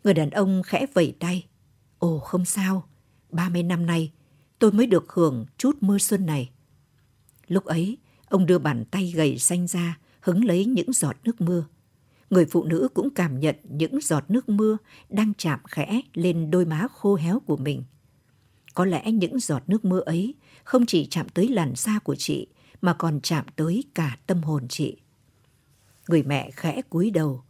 Người 0.05 0.15
đàn 0.15 0.31
ông 0.31 0.63
khẽ 0.63 0.87
vẩy 0.95 1.17
tay. 1.21 1.47
Ồ 2.05 2.19
không 2.19 2.45
sao, 2.45 2.85
30 3.31 3.63
năm 3.63 3.87
nay 3.87 4.13
tôi 4.59 4.73
mới 4.73 4.87
được 4.87 5.13
hưởng 5.13 5.47
chút 5.59 5.77
mưa 5.81 5.99
xuân 5.99 6.27
này. 6.27 6.51
Lúc 7.47 7.65
ấy, 7.65 7.99
ông 8.29 8.47
đưa 8.47 8.59
bàn 8.59 8.85
tay 8.91 9.13
gầy 9.17 9.39
xanh 9.39 9.67
ra, 9.67 9.99
hứng 10.21 10.45
lấy 10.45 10.65
những 10.65 10.93
giọt 10.93 11.17
nước 11.25 11.41
mưa. 11.41 11.65
Người 12.31 12.47
phụ 12.47 12.65
nữ 12.65 12.89
cũng 12.95 13.11
cảm 13.11 13.41
nhận 13.41 13.57
những 13.63 14.01
giọt 14.01 14.25
nước 14.29 14.49
mưa 14.49 14.77
đang 15.09 15.33
chạm 15.39 15.61
khẽ 15.69 16.01
lên 16.15 16.51
đôi 16.51 16.65
má 16.65 16.87
khô 16.93 17.15
héo 17.15 17.41
của 17.41 17.57
mình. 17.57 17.85
Có 18.75 18.85
lẽ 18.85 19.13
những 19.13 19.39
giọt 19.39 19.63
nước 19.67 19.85
mưa 19.85 20.01
ấy 20.01 20.35
không 20.65 20.87
chỉ 20.87 21.07
chạm 21.11 21.29
tới 21.29 21.49
làn 21.49 21.73
da 21.77 21.99
của 21.99 22.15
chị 22.15 22.47
mà 22.81 22.95
còn 22.95 23.21
chạm 23.21 23.45
tới 23.57 23.85
cả 23.95 24.19
tâm 24.27 24.43
hồn 24.43 24.69
chị. 24.69 24.97
Người 26.09 26.23
mẹ 26.23 26.51
khẽ 26.51 26.83
cúi 26.91 27.11
đầu. 27.11 27.43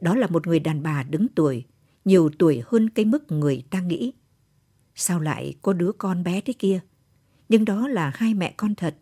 Đó 0.00 0.14
là 0.14 0.26
một 0.26 0.46
người 0.46 0.60
đàn 0.60 0.82
bà 0.82 1.02
đứng 1.02 1.26
tuổi, 1.34 1.64
nhiều 2.06 2.30
tuổi 2.38 2.62
hơn 2.66 2.90
cái 2.90 3.04
mức 3.04 3.32
người 3.32 3.62
ta 3.70 3.80
nghĩ. 3.80 4.12
Sao 4.94 5.20
lại 5.20 5.54
có 5.62 5.72
đứa 5.72 5.92
con 5.98 6.22
bé 6.22 6.40
thế 6.40 6.52
kia? 6.52 6.80
Nhưng 7.48 7.64
đó 7.64 7.88
là 7.88 8.12
hai 8.14 8.34
mẹ 8.34 8.54
con 8.56 8.74
thật. 8.74 8.96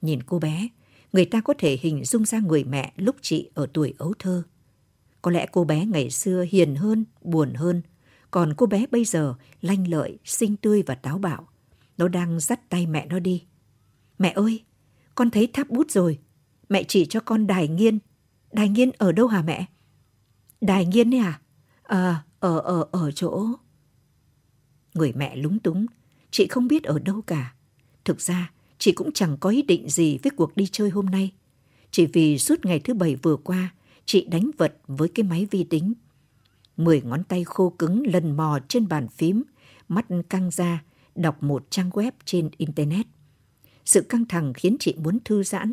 Nhìn 0.00 0.22
cô 0.22 0.38
bé, 0.38 0.68
người 1.12 1.24
ta 1.24 1.40
có 1.40 1.54
thể 1.58 1.78
hình 1.80 2.04
dung 2.04 2.24
ra 2.24 2.40
người 2.40 2.64
mẹ 2.64 2.92
lúc 2.96 3.16
chị 3.20 3.50
ở 3.54 3.66
tuổi 3.72 3.94
ấu 3.98 4.14
thơ. 4.18 4.42
Có 5.22 5.30
lẽ 5.30 5.46
cô 5.52 5.64
bé 5.64 5.86
ngày 5.86 6.10
xưa 6.10 6.44
hiền 6.50 6.76
hơn, 6.76 7.04
buồn 7.20 7.54
hơn, 7.54 7.82
còn 8.30 8.54
cô 8.56 8.66
bé 8.66 8.86
bây 8.90 9.04
giờ 9.04 9.34
lanh 9.60 9.88
lợi, 9.88 10.18
xinh 10.24 10.56
tươi 10.56 10.82
và 10.86 10.94
táo 10.94 11.18
bạo. 11.18 11.48
Nó 11.98 12.08
đang 12.08 12.40
dắt 12.40 12.70
tay 12.70 12.86
mẹ 12.86 13.06
nó 13.06 13.18
đi. 13.18 13.44
Mẹ 14.18 14.30
ơi, 14.30 14.64
con 15.14 15.30
thấy 15.30 15.46
tháp 15.46 15.70
bút 15.70 15.90
rồi. 15.90 16.18
Mẹ 16.68 16.84
chỉ 16.88 17.06
cho 17.06 17.20
con 17.20 17.46
đài 17.46 17.68
nghiên. 17.68 17.98
Đài 18.52 18.68
nghiên 18.68 18.90
ở 18.90 19.12
đâu 19.12 19.26
hả 19.26 19.42
mẹ? 19.42 19.66
Đài 20.60 20.86
nghiên 20.86 21.14
ấy 21.14 21.20
à? 21.20 21.40
À, 21.92 22.24
ở, 22.40 22.58
ở, 22.58 22.86
ở 22.90 23.10
chỗ... 23.10 23.46
Người 24.94 25.12
mẹ 25.12 25.36
lúng 25.36 25.58
túng, 25.58 25.86
chị 26.30 26.46
không 26.46 26.68
biết 26.68 26.84
ở 26.84 26.98
đâu 26.98 27.22
cả. 27.22 27.54
Thực 28.04 28.20
ra, 28.20 28.52
chị 28.78 28.92
cũng 28.92 29.12
chẳng 29.12 29.36
có 29.40 29.50
ý 29.50 29.62
định 29.62 29.88
gì 29.88 30.18
với 30.22 30.30
cuộc 30.36 30.56
đi 30.56 30.66
chơi 30.66 30.90
hôm 30.90 31.06
nay. 31.06 31.32
Chỉ 31.90 32.06
vì 32.06 32.38
suốt 32.38 32.64
ngày 32.64 32.80
thứ 32.80 32.94
bảy 32.94 33.16
vừa 33.16 33.36
qua, 33.36 33.74
chị 34.04 34.26
đánh 34.30 34.50
vật 34.58 34.78
với 34.86 35.08
cái 35.08 35.24
máy 35.24 35.46
vi 35.50 35.64
tính. 35.64 35.92
Mười 36.76 37.02
ngón 37.02 37.24
tay 37.24 37.44
khô 37.44 37.70
cứng 37.78 38.06
lần 38.06 38.36
mò 38.36 38.58
trên 38.68 38.88
bàn 38.88 39.08
phím, 39.08 39.42
mắt 39.88 40.06
căng 40.28 40.50
ra, 40.50 40.84
đọc 41.14 41.42
một 41.42 41.66
trang 41.70 41.90
web 41.90 42.12
trên 42.24 42.50
Internet. 42.56 43.06
Sự 43.84 44.00
căng 44.00 44.24
thẳng 44.24 44.52
khiến 44.52 44.76
chị 44.80 44.94
muốn 44.98 45.18
thư 45.24 45.42
giãn. 45.42 45.72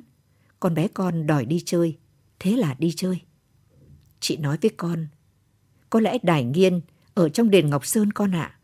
Con 0.60 0.74
bé 0.74 0.88
con 0.88 1.28
đòi 1.28 1.46
đi 1.46 1.62
chơi, 1.66 1.98
thế 2.40 2.52
là 2.52 2.76
đi 2.80 2.94
chơi. 2.96 3.22
Chị 4.20 4.38
nói 4.38 4.58
với 4.62 4.72
con, 4.78 5.08
có 5.90 6.00
lẽ 6.00 6.18
Đài 6.24 6.44
Nghiên 6.44 6.82
ở 7.14 7.30
trong 7.30 7.50
đền 7.50 7.70
Ngọc 7.70 7.86
Sơn 7.86 8.14
con 8.14 8.36
ạ. 8.36 8.42
À. 8.42 8.56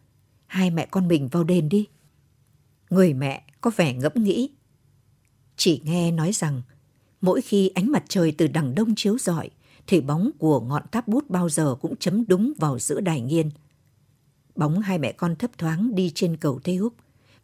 Hai 0.47 0.71
mẹ 0.71 0.87
con 0.91 1.07
mình 1.07 1.27
vào 1.27 1.43
đền 1.43 1.69
đi. 1.69 1.87
Người 2.89 3.13
mẹ 3.13 3.43
có 3.61 3.71
vẻ 3.75 3.93
ngẫm 3.93 4.11
nghĩ. 4.15 4.49
Chỉ 5.55 5.81
nghe 5.85 6.11
nói 6.11 6.31
rằng, 6.31 6.61
mỗi 7.21 7.41
khi 7.41 7.67
ánh 7.67 7.91
mặt 7.91 8.03
trời 8.07 8.31
từ 8.31 8.47
đằng 8.47 8.75
đông 8.75 8.95
chiếu 8.95 9.17
rọi, 9.17 9.49
thì 9.87 10.01
bóng 10.01 10.31
của 10.37 10.59
ngọn 10.59 10.83
tháp 10.91 11.07
bút 11.07 11.29
bao 11.29 11.49
giờ 11.49 11.75
cũng 11.81 11.95
chấm 11.95 12.27
đúng 12.27 12.53
vào 12.57 12.79
giữa 12.79 13.01
đài 13.01 13.21
nghiên. 13.21 13.49
Bóng 14.55 14.79
hai 14.79 14.97
mẹ 14.97 15.11
con 15.11 15.35
thấp 15.35 15.51
thoáng 15.57 15.95
đi 15.95 16.11
trên 16.15 16.37
cầu 16.37 16.59
Tây 16.63 16.75
Húc. 16.75 16.93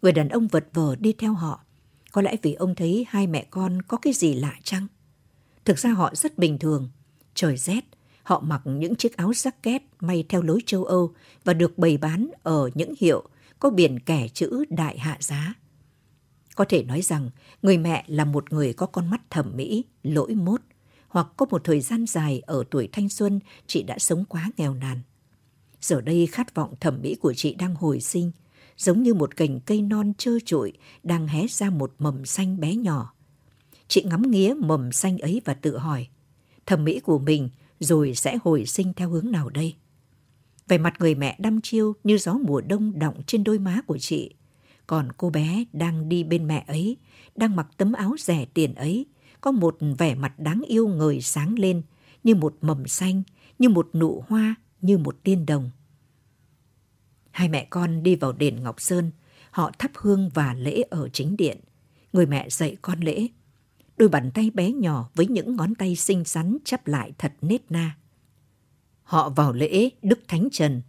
Người 0.02 0.12
đàn 0.12 0.30
ông 0.30 0.48
vật 0.48 0.68
vờ 0.74 0.96
đi 0.96 1.14
theo 1.14 1.34
họ. 1.34 1.64
Có 2.12 2.22
lẽ 2.22 2.36
vì 2.42 2.54
ông 2.54 2.76
thấy 2.76 3.06
hai 3.10 3.28
mẹ 3.28 3.46
con 3.50 3.82
có 3.82 3.98
cái 3.98 4.14
gì 4.14 4.34
lạ 4.34 4.56
chăng? 4.64 4.88
Thực 5.66 5.80
ra 5.80 5.90
họ 5.92 6.16
rất 6.16 6.38
bình 6.38 6.60
thường. 6.60 6.90
Trời 7.36 7.58
rét, 7.58 7.86
họ 8.24 8.40
mặc 8.40 8.62
những 8.66 8.96
chiếc 8.96 9.18
áo 9.18 9.32
jacket 9.32 9.80
may 10.00 10.26
theo 10.30 10.42
lối 10.42 10.60
châu 10.66 10.86
Âu 10.86 11.14
và 11.44 11.54
được 11.54 11.78
bày 11.78 11.98
bán 11.98 12.32
ở 12.44 12.70
những 12.76 12.94
hiệu 13.00 13.24
có 13.60 13.70
biển 13.70 14.00
kẻ 14.00 14.28
chữ 14.28 14.66
đại 14.70 15.00
hạ 15.00 15.18
giá. 15.20 15.54
Có 16.56 16.66
thể 16.70 16.84
nói 16.84 17.02
rằng 17.02 17.30
người 17.62 17.78
mẹ 17.78 18.06
là 18.08 18.26
một 18.26 18.54
người 18.54 18.74
có 18.74 18.86
con 18.86 19.10
mắt 19.10 19.22
thẩm 19.30 19.52
mỹ, 19.56 19.86
lỗi 20.04 20.36
mốt, 20.36 20.62
hoặc 21.08 21.28
có 21.38 21.46
một 21.50 21.64
thời 21.64 21.82
gian 21.82 22.06
dài 22.06 22.42
ở 22.46 22.64
tuổi 22.72 22.90
thanh 22.92 23.10
xuân 23.10 23.40
chị 23.68 23.84
đã 23.84 24.00
sống 24.00 24.26
quá 24.26 24.52
nghèo 24.58 24.74
nàn. 24.74 25.00
Giờ 25.82 26.02
đây 26.02 26.28
khát 26.28 26.56
vọng 26.56 26.74
thẩm 26.80 27.02
mỹ 27.02 27.16
của 27.16 27.34
chị 27.34 27.54
đang 27.54 27.76
hồi 27.76 28.00
sinh, 28.00 28.32
giống 28.78 29.04
như 29.04 29.14
một 29.14 29.38
cành 29.38 29.60
cây 29.60 29.82
non 29.82 30.14
trơ 30.18 30.32
trụi 30.46 30.74
đang 31.04 31.28
hé 31.28 31.48
ra 31.50 31.70
một 31.70 31.94
mầm 32.00 32.26
xanh 32.26 32.60
bé 32.60 32.76
nhỏ. 32.76 33.14
Chị 33.88 34.04
ngắm 34.04 34.22
nghía 34.32 34.54
mầm 34.58 34.92
xanh 34.92 35.18
ấy 35.18 35.42
và 35.46 35.54
tự 35.54 35.78
hỏi, 35.78 36.08
thẩm 36.66 36.84
mỹ 36.84 37.00
của 37.00 37.20
mình 37.20 37.50
rồi 37.84 38.16
sẽ 38.16 38.38
hồi 38.44 38.66
sinh 38.66 38.94
theo 38.94 39.10
hướng 39.10 39.32
nào 39.32 39.50
đây? 39.50 39.76
Vẻ 40.68 40.78
mặt 40.78 40.94
người 41.00 41.16
mẹ 41.16 41.36
đăm 41.40 41.62
chiêu 41.62 41.94
như 42.04 42.18
gió 42.18 42.34
mùa 42.34 42.62
đông 42.62 43.00
đọng 43.00 43.22
trên 43.28 43.44
đôi 43.44 43.60
má 43.60 43.82
của 43.88 43.98
chị. 43.98 44.34
Còn 44.88 45.12
cô 45.18 45.30
bé 45.30 45.66
đang 45.74 46.10
đi 46.10 46.24
bên 46.24 46.48
mẹ 46.48 46.64
ấy, 46.68 46.98
đang 47.36 47.56
mặc 47.56 47.68
tấm 47.78 47.94
áo 47.94 48.16
rẻ 48.20 48.46
tiền 48.54 48.76
ấy, 48.76 49.06
có 49.42 49.52
một 49.52 49.78
vẻ 49.98 50.16
mặt 50.16 50.40
đáng 50.40 50.62
yêu 50.68 50.88
ngời 50.88 51.22
sáng 51.22 51.60
lên, 51.60 51.82
như 52.24 52.36
một 52.36 52.56
mầm 52.62 52.88
xanh, 52.88 53.24
như 53.60 53.70
một 53.70 53.90
nụ 53.94 54.24
hoa, 54.28 54.56
như 54.82 54.98
một 54.98 55.18
tiên 55.24 55.46
đồng. 55.46 55.70
Hai 57.32 57.50
mẹ 57.50 57.68
con 57.70 58.04
đi 58.04 58.16
vào 58.16 58.32
đền 58.32 58.64
Ngọc 58.64 58.82
Sơn, 58.82 59.12
họ 59.52 59.72
thắp 59.80 59.92
hương 59.96 60.30
và 60.34 60.54
lễ 60.54 60.84
ở 60.90 61.10
chính 61.10 61.38
điện. 61.38 61.60
Người 62.14 62.26
mẹ 62.26 62.50
dạy 62.50 62.76
con 62.82 63.00
lễ. 63.00 63.28
Đôi 64.02 64.10
bàn 64.10 64.32
tay 64.34 64.52
bé 64.54 64.72
nhỏ 64.72 65.10
với 65.16 65.28
những 65.28 65.56
ngón 65.56 65.76
tay 65.76 65.96
xinh 65.96 66.24
xắn 66.26 66.58
chắp 66.66 66.88
lại 66.88 67.12
thật 67.18 67.34
nết 67.42 67.72
na. 67.72 67.98
Họ 69.04 69.30
vào 69.30 69.54
lễ 69.54 69.90
Đức 70.02 70.20
Thánh 70.28 70.48
Trần. 70.52 70.82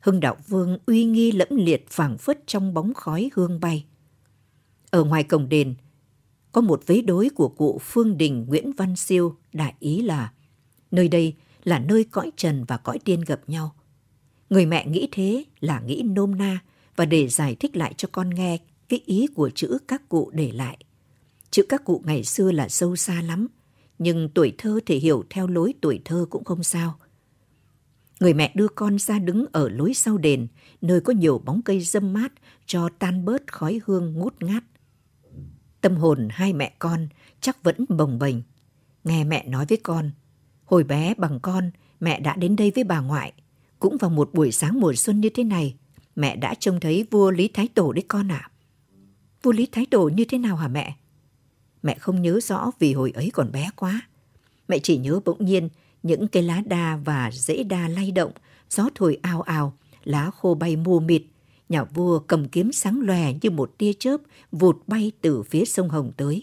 Hưng 0.00 0.20
Đạo 0.20 0.36
Vương 0.48 0.78
uy 0.86 1.04
nghi 1.04 1.32
lẫm 1.32 1.48
liệt 1.50 1.86
phảng 1.88 2.18
phất 2.18 2.46
trong 2.46 2.74
bóng 2.74 2.94
khói 2.94 3.30
hương 3.34 3.60
bay. 3.60 3.84
Ở 4.90 5.04
ngoài 5.04 5.24
cổng 5.24 5.48
đền, 5.48 5.74
có 6.52 6.60
một 6.60 6.82
vế 6.86 7.00
đối 7.00 7.28
của 7.28 7.48
cụ 7.48 7.78
Phương 7.82 8.18
Đình 8.18 8.46
Nguyễn 8.48 8.72
Văn 8.72 8.96
Siêu 8.96 9.36
đại 9.52 9.74
ý 9.78 10.02
là 10.02 10.32
nơi 10.90 11.08
đây 11.08 11.34
là 11.64 11.78
nơi 11.78 12.04
cõi 12.04 12.30
trần 12.36 12.64
và 12.64 12.76
cõi 12.76 12.98
tiên 13.04 13.20
gặp 13.20 13.40
nhau. 13.46 13.74
Người 14.50 14.66
mẹ 14.66 14.86
nghĩ 14.86 15.08
thế 15.12 15.44
là 15.60 15.80
nghĩ 15.80 16.02
nôm 16.02 16.38
na 16.38 16.58
và 16.96 17.04
để 17.04 17.28
giải 17.28 17.54
thích 17.54 17.76
lại 17.76 17.94
cho 17.96 18.08
con 18.12 18.30
nghe 18.30 18.58
cái 18.88 19.00
ý 19.06 19.26
của 19.34 19.50
chữ 19.54 19.78
các 19.88 20.08
cụ 20.08 20.30
để 20.34 20.52
lại. 20.52 20.78
Chữ 21.50 21.62
các 21.68 21.84
cụ 21.84 22.02
ngày 22.06 22.24
xưa 22.24 22.52
là 22.52 22.68
sâu 22.68 22.96
xa 22.96 23.22
lắm, 23.22 23.48
nhưng 23.98 24.28
tuổi 24.34 24.54
thơ 24.58 24.80
thì 24.86 24.98
hiểu 24.98 25.24
theo 25.30 25.46
lối 25.46 25.74
tuổi 25.80 26.00
thơ 26.04 26.26
cũng 26.30 26.44
không 26.44 26.62
sao. 26.62 26.98
Người 28.20 28.34
mẹ 28.34 28.52
đưa 28.54 28.68
con 28.68 28.98
ra 28.98 29.18
đứng 29.18 29.46
ở 29.52 29.68
lối 29.68 29.94
sau 29.94 30.18
đền, 30.18 30.46
nơi 30.80 31.00
có 31.00 31.12
nhiều 31.12 31.38
bóng 31.38 31.62
cây 31.62 31.80
dâm 31.80 32.12
mát 32.12 32.32
cho 32.66 32.88
tan 32.98 33.24
bớt 33.24 33.52
khói 33.52 33.80
hương 33.84 34.12
ngút 34.12 34.42
ngát. 34.42 34.64
Tâm 35.80 35.96
hồn 35.96 36.28
hai 36.30 36.52
mẹ 36.52 36.74
con 36.78 37.08
chắc 37.40 37.62
vẫn 37.62 37.84
bồng 37.88 38.18
bềnh. 38.18 38.36
Nghe 39.04 39.24
mẹ 39.24 39.46
nói 39.48 39.66
với 39.68 39.78
con, 39.82 40.10
hồi 40.64 40.84
bé 40.84 41.14
bằng 41.14 41.40
con, 41.42 41.70
mẹ 42.00 42.20
đã 42.20 42.36
đến 42.36 42.56
đây 42.56 42.72
với 42.74 42.84
bà 42.84 43.00
ngoại. 43.00 43.32
Cũng 43.78 43.96
vào 44.00 44.10
một 44.10 44.30
buổi 44.32 44.52
sáng 44.52 44.80
mùa 44.80 44.94
xuân 44.94 45.20
như 45.20 45.28
thế 45.28 45.44
này, 45.44 45.76
mẹ 46.16 46.36
đã 46.36 46.54
trông 46.54 46.80
thấy 46.80 47.06
vua 47.10 47.30
Lý 47.30 47.48
Thái 47.48 47.68
Tổ 47.68 47.92
đấy 47.92 48.04
con 48.08 48.32
ạ. 48.32 48.40
À. 48.42 48.50
Vua 49.42 49.52
Lý 49.52 49.66
Thái 49.72 49.86
Tổ 49.86 50.08
như 50.08 50.24
thế 50.24 50.38
nào 50.38 50.56
hả 50.56 50.68
mẹ? 50.68 50.96
Mẹ 51.86 51.94
không 51.98 52.22
nhớ 52.22 52.40
rõ 52.42 52.70
vì 52.78 52.92
hồi 52.92 53.10
ấy 53.10 53.30
còn 53.34 53.52
bé 53.52 53.70
quá. 53.76 54.00
Mẹ 54.68 54.78
chỉ 54.78 54.96
nhớ 54.98 55.20
bỗng 55.24 55.44
nhiên 55.44 55.68
những 56.02 56.28
cây 56.28 56.42
lá 56.42 56.62
đa 56.66 56.98
và 57.04 57.30
rễ 57.32 57.62
đa 57.62 57.88
lay 57.88 58.10
động, 58.10 58.32
gió 58.70 58.88
thổi 58.94 59.18
ao 59.22 59.42
ao, 59.42 59.78
lá 60.04 60.30
khô 60.30 60.54
bay 60.54 60.76
mù 60.76 61.00
mịt, 61.00 61.22
nhà 61.68 61.84
vua 61.84 62.18
cầm 62.18 62.48
kiếm 62.48 62.72
sáng 62.72 63.00
lòe 63.00 63.32
như 63.42 63.50
một 63.50 63.74
tia 63.78 63.92
chớp 63.92 64.16
vụt 64.52 64.76
bay 64.86 65.12
từ 65.20 65.42
phía 65.42 65.64
sông 65.64 65.88
Hồng 65.88 66.12
tới. 66.16 66.42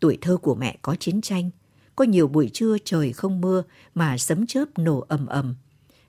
Tuổi 0.00 0.18
thơ 0.20 0.36
của 0.36 0.54
mẹ 0.54 0.78
có 0.82 0.96
chiến 1.00 1.20
tranh, 1.20 1.50
có 1.96 2.04
nhiều 2.04 2.28
buổi 2.28 2.50
trưa 2.52 2.76
trời 2.84 3.12
không 3.12 3.40
mưa 3.40 3.62
mà 3.94 4.18
sấm 4.18 4.46
chớp 4.46 4.78
nổ 4.78 5.04
ầm 5.08 5.26
ầm. 5.26 5.54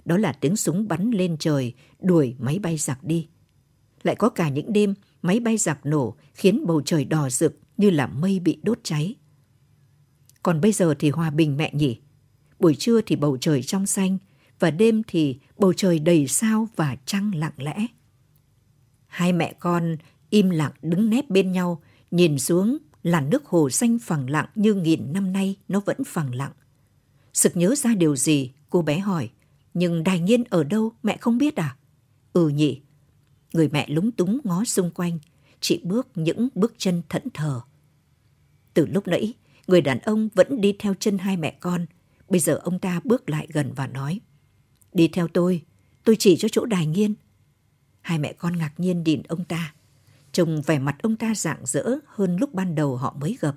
Đó 0.06 0.18
là 0.18 0.34
tiếng 0.34 0.56
súng 0.56 0.88
bắn 0.88 1.12
lên 1.12 1.38
trời, 1.40 1.74
đuổi 2.00 2.36
máy 2.40 2.60
bay 2.60 2.78
giặc 2.78 3.04
đi. 3.04 3.28
Lại 4.04 4.16
có 4.16 4.30
cả 4.30 4.50
những 4.50 4.74
đêm 4.74 4.94
máy 5.22 5.40
bay 5.40 5.58
giặc 5.58 5.86
nổ 5.86 6.16
khiến 6.34 6.66
bầu 6.68 6.82
trời 6.86 7.06
đỏ 7.06 7.30
rực 7.30 7.58
như 7.78 7.90
là 7.90 8.08
mây 8.08 8.40
bị 8.40 8.58
đốt 8.64 8.80
cháy. 8.84 9.16
Còn 10.44 10.62
bây 10.62 10.72
giờ 10.72 10.94
thì 11.00 11.10
hòa 11.10 11.30
bình 11.30 11.58
mẹ 11.58 11.72
nhỉ. 11.74 12.00
Buổi 12.60 12.76
trưa 12.76 13.02
thì 13.02 13.16
bầu 13.16 13.38
trời 13.42 13.64
trong 13.64 13.86
xanh 13.86 14.18
và 14.60 14.72
đêm 14.72 15.02
thì 15.08 15.40
bầu 15.58 15.74
trời 15.74 16.00
đầy 16.00 16.28
sao 16.28 16.68
và 16.76 16.98
trăng 17.06 17.36
lặng 17.36 17.54
lẽ. 17.58 17.88
Hai 19.08 19.34
mẹ 19.34 19.54
con 19.60 19.98
im 20.30 20.50
lặng 20.50 20.72
đứng 20.82 21.10
nép 21.10 21.30
bên 21.30 21.52
nhau, 21.52 21.82
nhìn 22.12 22.40
xuống 22.40 22.78
làn 23.04 23.30
nước 23.30 23.46
hồ 23.46 23.70
xanh 23.70 24.00
phẳng 24.00 24.30
lặng 24.30 24.48
như 24.56 24.74
nghìn 24.74 25.14
năm 25.14 25.34
nay 25.34 25.56
nó 25.68 25.80
vẫn 25.80 25.98
phẳng 26.04 26.36
lặng. 26.36 26.52
Sực 27.34 27.58
nhớ 27.58 27.76
ra 27.76 27.96
điều 27.96 28.16
gì, 28.16 28.52
cô 28.70 28.82
bé 28.82 29.00
hỏi. 29.00 29.30
Nhưng 29.74 30.04
đài 30.04 30.20
nhiên 30.20 30.44
ở 30.50 30.64
đâu, 30.64 30.92
mẹ 31.04 31.18
không 31.22 31.38
biết 31.38 31.56
à? 31.56 31.76
Ừ 32.34 32.50
nhỉ. 32.50 32.82
Người 33.54 33.70
mẹ 33.70 33.86
lúng 33.90 34.12
túng 34.12 34.40
ngó 34.44 34.64
xung 34.66 34.92
quanh, 34.92 35.20
chị 35.62 35.82
bước 35.84 36.08
những 36.16 36.50
bước 36.56 36.74
chân 36.78 37.02
thẫn 37.10 37.24
thờ. 37.34 37.62
Từ 38.74 38.86
lúc 38.86 39.08
nãy, 39.08 39.34
người 39.68 39.82
đàn 39.82 40.00
ông 40.00 40.30
vẫn 40.36 40.62
đi 40.62 40.76
theo 40.80 40.94
chân 41.00 41.18
hai 41.18 41.38
mẹ 41.38 41.58
con. 41.60 41.86
Bây 42.30 42.40
giờ 42.40 42.56
ông 42.56 42.80
ta 42.80 43.02
bước 43.04 43.30
lại 43.30 43.48
gần 43.50 43.74
và 43.76 43.88
nói. 43.88 44.20
Đi 44.94 45.08
theo 45.08 45.28
tôi, 45.28 45.64
tôi 46.04 46.16
chỉ 46.20 46.38
cho 46.38 46.48
chỗ 46.52 46.66
đài 46.66 46.86
nghiên. 46.86 47.14
Hai 48.02 48.20
mẹ 48.20 48.34
con 48.34 48.58
ngạc 48.58 48.74
nhiên 48.78 49.04
nhìn 49.04 49.22
ông 49.28 49.44
ta. 49.44 49.74
Trông 50.32 50.62
vẻ 50.62 50.80
mặt 50.80 50.96
ông 51.02 51.16
ta 51.16 51.36
rạng 51.36 51.66
rỡ 51.66 51.84
hơn 52.06 52.38
lúc 52.40 52.54
ban 52.54 52.76
đầu 52.76 52.98
họ 52.98 53.16
mới 53.20 53.38
gặp. 53.42 53.56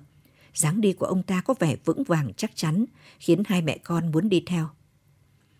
dáng 0.54 0.80
đi 0.80 0.92
của 0.92 1.06
ông 1.06 1.22
ta 1.22 1.40
có 1.40 1.54
vẻ 1.58 1.76
vững 1.84 2.04
vàng 2.04 2.32
chắc 2.36 2.56
chắn, 2.56 2.84
khiến 3.18 3.42
hai 3.46 3.62
mẹ 3.62 3.78
con 3.78 4.12
muốn 4.12 4.28
đi 4.28 4.42
theo. 4.46 4.68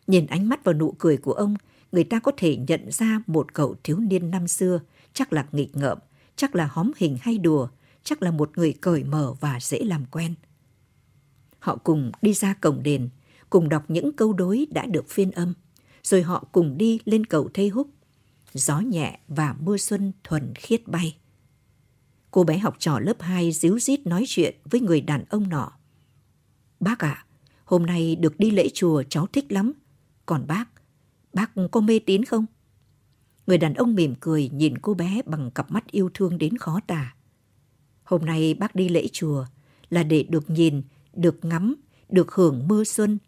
Nhìn 0.07 0.26
ánh 0.26 0.48
mắt 0.48 0.64
và 0.64 0.72
nụ 0.72 0.94
cười 0.98 1.16
của 1.16 1.33
ông, 1.33 1.54
người 1.92 2.04
ta 2.04 2.20
có 2.20 2.33
thể 2.37 2.57
nhận 2.57 2.90
ra 2.90 3.20
một 3.26 3.54
cậu 3.54 3.76
thiếu 3.85 3.98
niên 3.98 4.30
năm 4.30 4.48
xưa, 4.48 4.80
chắc 5.12 5.33
là 5.33 5.46
nghịch 5.52 5.76
ngợm, 5.76 5.98
chắc 6.37 6.55
là 6.55 6.68
hóm 6.73 6.90
hình 6.97 7.16
hay 7.20 7.38
đùa, 7.38 7.68
chắc 8.05 8.23
là 8.23 8.31
một 8.31 8.59
người 8.59 8.73
cởi 8.73 9.05
mở 9.05 9.35
và 9.40 9.59
dễ 9.61 9.79
làm 9.79 10.05
quen. 10.07 10.35
Họ 11.59 11.77
cùng 11.77 12.12
đi 12.23 12.33
ra 12.33 12.55
cổng 12.55 12.83
đền, 12.83 13.09
cùng 13.51 13.68
đọc 13.68 13.85
những 13.88 14.12
câu 14.12 14.33
đối 14.33 14.66
đã 14.70 14.87
được 14.87 15.09
phiên 15.09 15.31
âm, 15.31 15.55
rồi 16.03 16.23
họ 16.23 16.44
cùng 16.53 16.79
đi 16.79 16.99
lên 17.05 17.27
cầu 17.27 17.49
Thê 17.55 17.68
Húc. 17.68 17.90
Gió 18.55 18.81
nhẹ 18.81 19.18
và 19.29 19.55
mưa 19.61 19.77
xuân 19.77 20.12
thuần 20.25 20.55
khiết 20.55 20.88
bay. 20.88 21.16
Cô 22.31 22.44
bé 22.44 22.59
học 22.59 22.77
trò 22.79 22.99
lớp 22.99 23.23
2 23.23 23.53
díu 23.53 23.79
dít 23.79 24.07
nói 24.07 24.25
chuyện 24.27 24.55
với 24.64 24.81
người 24.81 25.01
đàn 25.01 25.25
ông 25.29 25.49
nọ. 25.49 25.73
Bác 26.81 26.99
ạ, 26.99 27.09
à, 27.09 27.27
hôm 27.64 27.87
nay 27.87 28.16
được 28.16 28.38
đi 28.38 28.51
lễ 28.51 28.68
chùa 28.75 29.03
cháu 29.09 29.27
thích 29.27 29.53
lắm. 29.53 29.73
Còn 30.27 30.47
bác, 30.47 30.64
bác 31.33 31.51
có 31.70 31.81
mê 31.81 31.99
tín 31.99 32.25
không? 32.25 32.47
Người 33.46 33.59
đàn 33.59 33.74
ông 33.74 33.94
mỉm 33.94 34.14
cười 34.20 34.48
nhìn 34.48 34.78
cô 34.78 34.94
bé 34.94 35.22
bằng 35.26 35.50
cặp 35.50 35.70
mắt 35.70 35.90
yêu 35.90 36.11
thương 36.14 36.38
đến 36.38 36.59
khó 36.59 36.80
tả. 36.87 37.14
Hôm 38.02 38.24
nay 38.24 38.54
bác 38.54 38.74
đi 38.74 38.88
lễ 38.88 39.07
chùa 39.12 39.46
là 39.90 40.02
để 40.02 40.22
được 40.22 40.50
nhìn, 40.50 40.83
được 41.12 41.44
ngắm, 41.44 41.74
được 42.09 42.33
hưởng 42.33 42.68
mưa 42.68 42.85
xuân. 42.85 43.18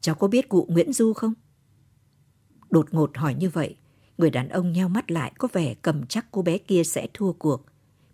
Cháu 0.00 0.14
có 0.14 0.28
biết 0.28 0.48
cụ 0.48 0.66
Nguyễn 0.70 0.92
Du 0.92 1.12
không? 1.12 1.34
Đột 2.70 2.94
ngột 2.94 3.16
hỏi 3.16 3.34
như 3.34 3.50
vậy, 3.50 3.76
người 4.18 4.30
đàn 4.30 4.48
ông 4.48 4.72
nheo 4.72 4.88
mắt 4.88 5.10
lại 5.10 5.32
có 5.38 5.48
vẻ 5.52 5.74
cầm 5.74 6.06
chắc 6.06 6.26
cô 6.30 6.42
bé 6.42 6.58
kia 6.58 6.84
sẽ 6.84 7.08
thua 7.14 7.32
cuộc. 7.32 7.66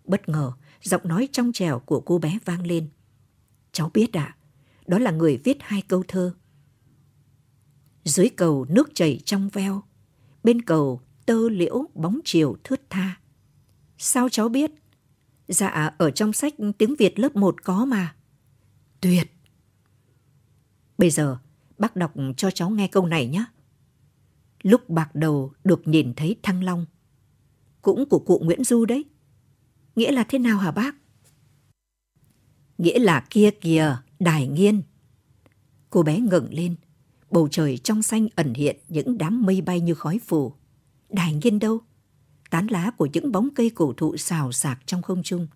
Bất 0.05 0.29
ngờ, 0.29 0.51
giọng 0.81 1.07
nói 1.07 1.27
trong 1.31 1.51
trèo 1.53 1.79
của 1.79 1.99
cô 1.99 2.17
bé 2.17 2.39
vang 2.45 2.67
lên. 2.67 2.89
Cháu 3.71 3.91
biết 3.93 4.13
ạ, 4.13 4.35
à, 4.35 4.37
đó 4.87 4.99
là 4.99 5.11
người 5.11 5.37
viết 5.37 5.57
hai 5.59 5.81
câu 5.87 6.03
thơ. 6.07 6.33
Dưới 8.03 8.29
cầu 8.29 8.65
nước 8.69 8.89
chảy 8.93 9.19
trong 9.25 9.49
veo, 9.49 9.83
bên 10.43 10.61
cầu 10.61 11.01
tơ 11.27 11.49
liễu 11.49 11.85
bóng 11.93 12.19
chiều 12.25 12.55
thướt 12.63 12.89
tha. 12.89 13.19
Sao 13.97 14.29
cháu 14.29 14.49
biết? 14.49 14.71
Dạ, 15.47 15.93
ở 15.97 16.11
trong 16.11 16.33
sách 16.33 16.53
tiếng 16.77 16.95
Việt 16.95 17.19
lớp 17.19 17.35
1 17.35 17.63
có 17.63 17.85
mà. 17.85 18.15
Tuyệt! 19.01 19.31
Bây 20.97 21.09
giờ, 21.09 21.37
bác 21.77 21.95
đọc 21.95 22.13
cho 22.37 22.51
cháu 22.51 22.69
nghe 22.69 22.87
câu 22.87 23.05
này 23.05 23.27
nhé. 23.27 23.45
Lúc 24.63 24.89
bạc 24.89 25.15
đầu 25.15 25.53
được 25.63 25.87
nhìn 25.87 26.13
thấy 26.13 26.35
thăng 26.43 26.63
long. 26.63 26.85
Cũng 27.81 28.09
của 28.09 28.19
cụ 28.19 28.41
Nguyễn 28.43 28.63
Du 28.63 28.85
đấy. 28.85 29.05
Nghĩa 29.95 30.11
là 30.11 30.23
thế 30.23 30.39
nào 30.39 30.57
hả 30.57 30.71
bác? 30.71 30.95
Nghĩa 32.77 32.99
là 32.99 33.25
kia 33.29 33.51
kìa, 33.61 33.97
đài 34.19 34.47
nghiên. 34.47 34.81
Cô 35.89 36.03
bé 36.03 36.19
ngẩng 36.19 36.47
lên, 36.51 36.75
bầu 37.31 37.47
trời 37.51 37.77
trong 37.77 38.03
xanh 38.03 38.27
ẩn 38.35 38.53
hiện 38.53 38.77
những 38.89 39.17
đám 39.17 39.45
mây 39.45 39.61
bay 39.61 39.81
như 39.81 39.93
khói 39.93 40.19
phù. 40.19 40.53
Đài 41.09 41.33
nghiên 41.33 41.59
đâu? 41.59 41.79
Tán 42.49 42.67
lá 42.67 42.91
của 42.97 43.07
những 43.13 43.31
bóng 43.31 43.49
cây 43.55 43.69
cổ 43.69 43.93
thụ 43.97 44.17
xào 44.17 44.51
xạc 44.51 44.79
trong 44.85 45.01
không 45.01 45.23
trung. 45.23 45.47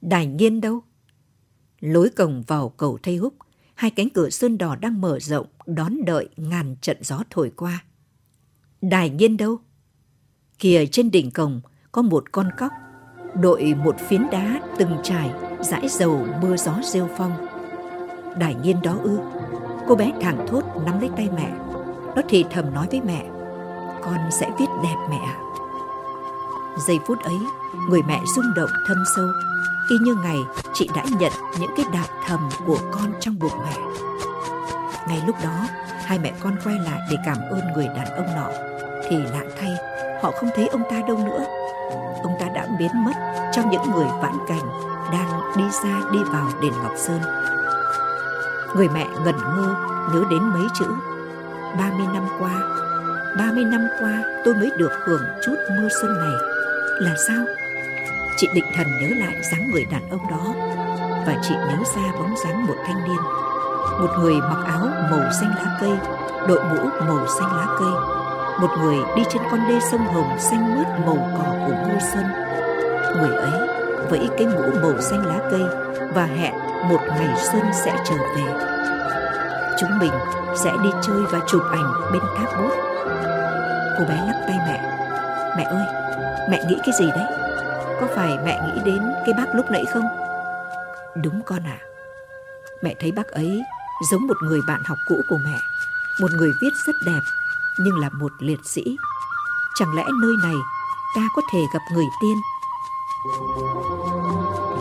Đài 0.00 0.26
nghiên 0.26 0.60
đâu? 0.60 0.80
Lối 1.80 2.10
cổng 2.10 2.42
vào 2.46 2.68
cầu 2.68 2.98
Thây 3.02 3.16
Húc, 3.16 3.34
hai 3.74 3.90
cánh 3.90 4.10
cửa 4.10 4.30
sơn 4.30 4.58
đỏ 4.58 4.76
đang 4.76 5.00
mở 5.00 5.18
rộng 5.20 5.46
đón 5.66 6.04
đợi 6.04 6.28
ngàn 6.36 6.76
trận 6.80 6.96
gió 7.00 7.22
thổi 7.30 7.52
qua. 7.56 7.84
Đài 8.82 9.10
nghiên 9.10 9.36
đâu? 9.36 9.58
Kìa 10.58 10.86
trên 10.86 11.10
đỉnh 11.10 11.30
cổng 11.30 11.60
có 11.92 12.02
một 12.02 12.32
con 12.32 12.48
cóc, 12.58 12.72
đội 13.34 13.74
một 13.74 13.96
phiến 14.08 14.26
đá 14.30 14.60
từng 14.78 14.96
trải, 15.02 15.30
dãi 15.60 15.88
dầu 15.88 16.26
mưa 16.42 16.56
gió 16.56 16.80
rêu 16.84 17.08
phong. 17.16 17.46
Đài 18.38 18.54
nhiên 18.54 18.76
đó 18.82 18.98
ư? 19.02 19.18
Cô 19.88 19.94
bé 19.94 20.12
thẳng 20.20 20.46
thốt 20.48 20.64
nắm 20.86 21.00
lấy 21.00 21.10
tay 21.16 21.28
mẹ. 21.36 21.52
Nó 22.16 22.22
thì 22.28 22.44
thầm 22.50 22.74
nói 22.74 22.86
với 22.90 23.00
mẹ, 23.00 23.30
con 24.04 24.30
sẽ 24.30 24.50
viết 24.58 24.66
đẹp 24.82 24.96
mẹ 25.10 25.18
ạ. 25.18 25.36
Giây 26.78 27.00
phút 27.06 27.22
ấy, 27.22 27.38
người 27.88 28.02
mẹ 28.02 28.20
rung 28.34 28.54
động 28.56 28.70
thâm 28.88 28.96
sâu, 29.16 29.26
y 29.90 29.96
như 29.98 30.14
ngày 30.14 30.38
chị 30.72 30.90
đã 30.94 31.04
nhận 31.18 31.32
những 31.58 31.70
cái 31.76 31.86
đạp 31.92 32.06
thầm 32.26 32.48
của 32.66 32.78
con 32.92 33.12
trong 33.20 33.38
bụng 33.38 33.58
mẹ. 33.64 33.76
Ngay 35.08 35.22
lúc 35.26 35.36
đó, 35.44 35.66
hai 36.04 36.18
mẹ 36.18 36.32
con 36.40 36.56
quay 36.64 36.76
lại 36.78 37.00
để 37.10 37.16
cảm 37.26 37.36
ơn 37.50 37.60
người 37.74 37.86
đàn 37.86 38.06
ông 38.16 38.26
nọ, 38.36 38.48
thì 39.08 39.16
lạ 39.16 39.42
thay, 39.60 39.74
họ 40.22 40.30
không 40.30 40.50
thấy 40.56 40.66
ông 40.66 40.82
ta 40.90 41.00
đâu 41.08 41.18
nữa. 41.18 41.44
Ông 42.22 42.36
ta 42.40 42.46
đã 42.54 42.66
biến 42.78 43.04
mất 43.04 43.12
trong 43.52 43.70
những 43.70 43.90
người 43.90 44.06
vãn 44.22 44.34
cảnh 44.48 44.68
đang 45.12 45.56
đi 45.56 45.64
ra 45.84 46.00
đi 46.12 46.18
vào 46.32 46.48
đền 46.62 46.72
Ngọc 46.82 46.92
Sơn. 46.96 47.20
Người 48.76 48.88
mẹ 48.88 49.06
ngẩn 49.24 49.36
ngơ 49.36 49.74
nhớ 50.12 50.24
đến 50.30 50.42
mấy 50.42 50.62
chữ 50.78 50.86
30 51.78 52.06
năm 52.14 52.26
qua 52.38 52.50
30 53.36 53.64
năm 53.64 53.88
qua 54.00 54.22
tôi 54.44 54.54
mới 54.54 54.70
được 54.76 54.92
hưởng 55.04 55.24
chút 55.42 55.54
mưa 55.70 55.88
xuân 56.00 56.18
này. 56.18 56.34
Là 57.00 57.14
sao? 57.28 57.44
Chị 58.36 58.48
định 58.54 58.64
thần 58.74 58.86
nhớ 59.00 59.08
lại 59.16 59.34
dáng 59.52 59.70
người 59.70 59.84
đàn 59.90 60.10
ông 60.10 60.30
đó, 60.30 60.54
Và 61.26 61.34
chị 61.42 61.54
nhớ 61.54 61.76
ra 61.96 62.12
bóng 62.18 62.34
dáng 62.44 62.66
một 62.66 62.74
thanh 62.86 63.04
niên, 63.04 63.22
Một 64.00 64.10
người 64.18 64.34
mặc 64.34 64.64
áo 64.66 64.88
màu 65.10 65.32
xanh 65.40 65.50
lá 65.56 65.78
cây, 65.80 65.92
Đội 66.48 66.64
mũ 66.64 66.88
màu 67.08 67.26
xanh 67.26 67.56
lá 67.56 67.66
cây, 67.78 67.92
Một 68.60 68.76
người 68.82 68.96
đi 69.16 69.22
trên 69.28 69.42
con 69.50 69.60
đê 69.68 69.80
sông 69.90 70.06
Hồng 70.06 70.38
xanh 70.38 70.76
mướt 70.76 70.86
màu 71.06 71.30
cỏ 71.38 71.54
của 71.66 71.74
mưa 71.88 71.98
xuân. 72.12 72.24
Người 73.16 73.36
ấy 73.36 73.68
vẫy 74.10 74.28
cái 74.38 74.46
mũ 74.46 74.62
màu 74.82 75.00
xanh 75.00 75.26
lá 75.26 75.38
cây 75.50 75.62
Và 76.14 76.24
hẹn 76.24 76.54
một 76.88 77.00
ngày 77.08 77.34
xuân 77.52 77.62
sẽ 77.72 77.96
trở 78.04 78.16
về. 78.36 78.52
Chúng 79.80 79.98
mình 79.98 80.12
sẽ 80.56 80.72
đi 80.82 80.90
chơi 81.02 81.22
và 81.30 81.40
chụp 81.46 81.62
ảnh 81.72 81.92
bên 82.12 82.22
thác 82.36 82.46
bút. 82.58 82.89
Cô 84.00 84.06
bé 84.06 84.14
lắc 84.26 84.44
tay 84.46 84.58
mẹ 84.66 84.80
Mẹ 85.56 85.62
ơi, 85.62 85.86
mẹ 86.50 86.64
nghĩ 86.68 86.76
cái 86.84 86.94
gì 86.98 87.10
đấy? 87.10 87.26
Có 88.00 88.06
phải 88.14 88.38
mẹ 88.44 88.60
nghĩ 88.66 88.82
đến 88.84 89.02
cái 89.26 89.34
bác 89.34 89.54
lúc 89.54 89.70
nãy 89.70 89.84
không? 89.84 90.04
Đúng 91.22 91.42
con 91.46 91.62
ạ 91.66 91.78
à. 91.80 91.86
Mẹ 92.82 92.94
thấy 93.00 93.12
bác 93.12 93.28
ấy 93.28 93.62
giống 94.10 94.26
một 94.26 94.36
người 94.42 94.60
bạn 94.68 94.80
học 94.84 94.98
cũ 95.08 95.20
của 95.28 95.38
mẹ 95.44 95.58
Một 96.20 96.30
người 96.32 96.50
viết 96.62 96.70
rất 96.86 96.92
đẹp 97.06 97.20
Nhưng 97.78 97.98
là 97.98 98.08
một 98.08 98.32
liệt 98.38 98.60
sĩ 98.64 98.96
Chẳng 99.74 99.94
lẽ 99.96 100.04
nơi 100.22 100.32
này 100.42 100.56
ta 101.16 101.22
có 101.36 101.42
thể 101.52 101.60
gặp 101.74 101.82
người 101.92 102.06
tiên 102.20 102.36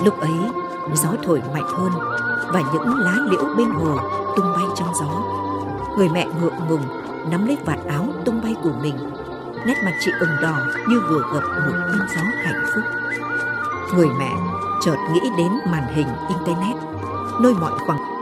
Lúc 0.05 0.19
ấy 0.21 0.39
gió 0.93 1.09
thổi 1.23 1.41
mạnh 1.53 1.67
hơn 1.67 1.91
Và 2.53 2.61
những 2.73 2.95
lá 2.97 3.17
liễu 3.29 3.43
bên 3.57 3.69
hồ 3.69 3.97
tung 4.35 4.53
bay 4.55 4.65
trong 4.75 4.95
gió 4.99 5.23
Người 5.97 6.09
mẹ 6.09 6.25
ngượng 6.25 6.67
ngùng 6.69 7.08
nắm 7.31 7.45
lấy 7.45 7.57
vạt 7.65 7.79
áo 7.87 8.07
tung 8.25 8.41
bay 8.43 8.55
của 8.63 8.73
mình. 8.81 8.95
Nét 9.65 9.75
mặt 9.85 9.91
chị 9.99 10.11
ửng 10.19 10.41
đỏ 10.41 10.57
như 10.89 11.01
vừa 11.09 11.21
gặp 11.33 11.43
một 11.65 11.77
cơn 11.87 12.07
gió 12.15 12.21
hạnh 12.43 12.65
phúc. 12.75 12.83
Người 13.95 14.07
mẹ 14.19 14.33
chợt 14.81 14.95
nghĩ 15.13 15.19
đến 15.37 15.51
màn 15.71 15.83
hình 15.93 16.07
internet, 16.29 16.75
nơi 17.41 17.53
mọi 17.53 17.71
khoảng 17.79 18.18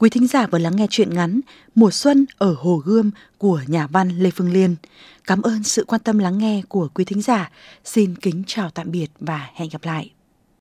Quý 0.00 0.10
thính 0.10 0.26
giả 0.26 0.46
vừa 0.46 0.58
lắng 0.58 0.76
nghe 0.76 0.86
chuyện 0.90 1.14
ngắn 1.14 1.40
Mùa 1.74 1.90
xuân 1.90 2.26
ở 2.38 2.54
Hồ 2.58 2.76
Gươm 2.76 3.10
của 3.38 3.60
nhà 3.66 3.86
văn 3.86 4.08
Lê 4.08 4.30
Phương 4.30 4.52
Liên. 4.52 4.76
Cảm 5.26 5.42
ơn 5.42 5.62
sự 5.62 5.84
quan 5.84 6.00
tâm 6.04 6.18
lắng 6.18 6.38
nghe 6.38 6.62
của 6.68 6.88
quý 6.94 7.04
thính 7.04 7.22
giả. 7.22 7.50
Xin 7.84 8.14
kính 8.14 8.42
chào 8.46 8.70
tạm 8.70 8.90
biệt 8.90 9.06
và 9.20 9.50
hẹn 9.54 9.68
gặp 9.72 9.84
lại. 9.84 10.10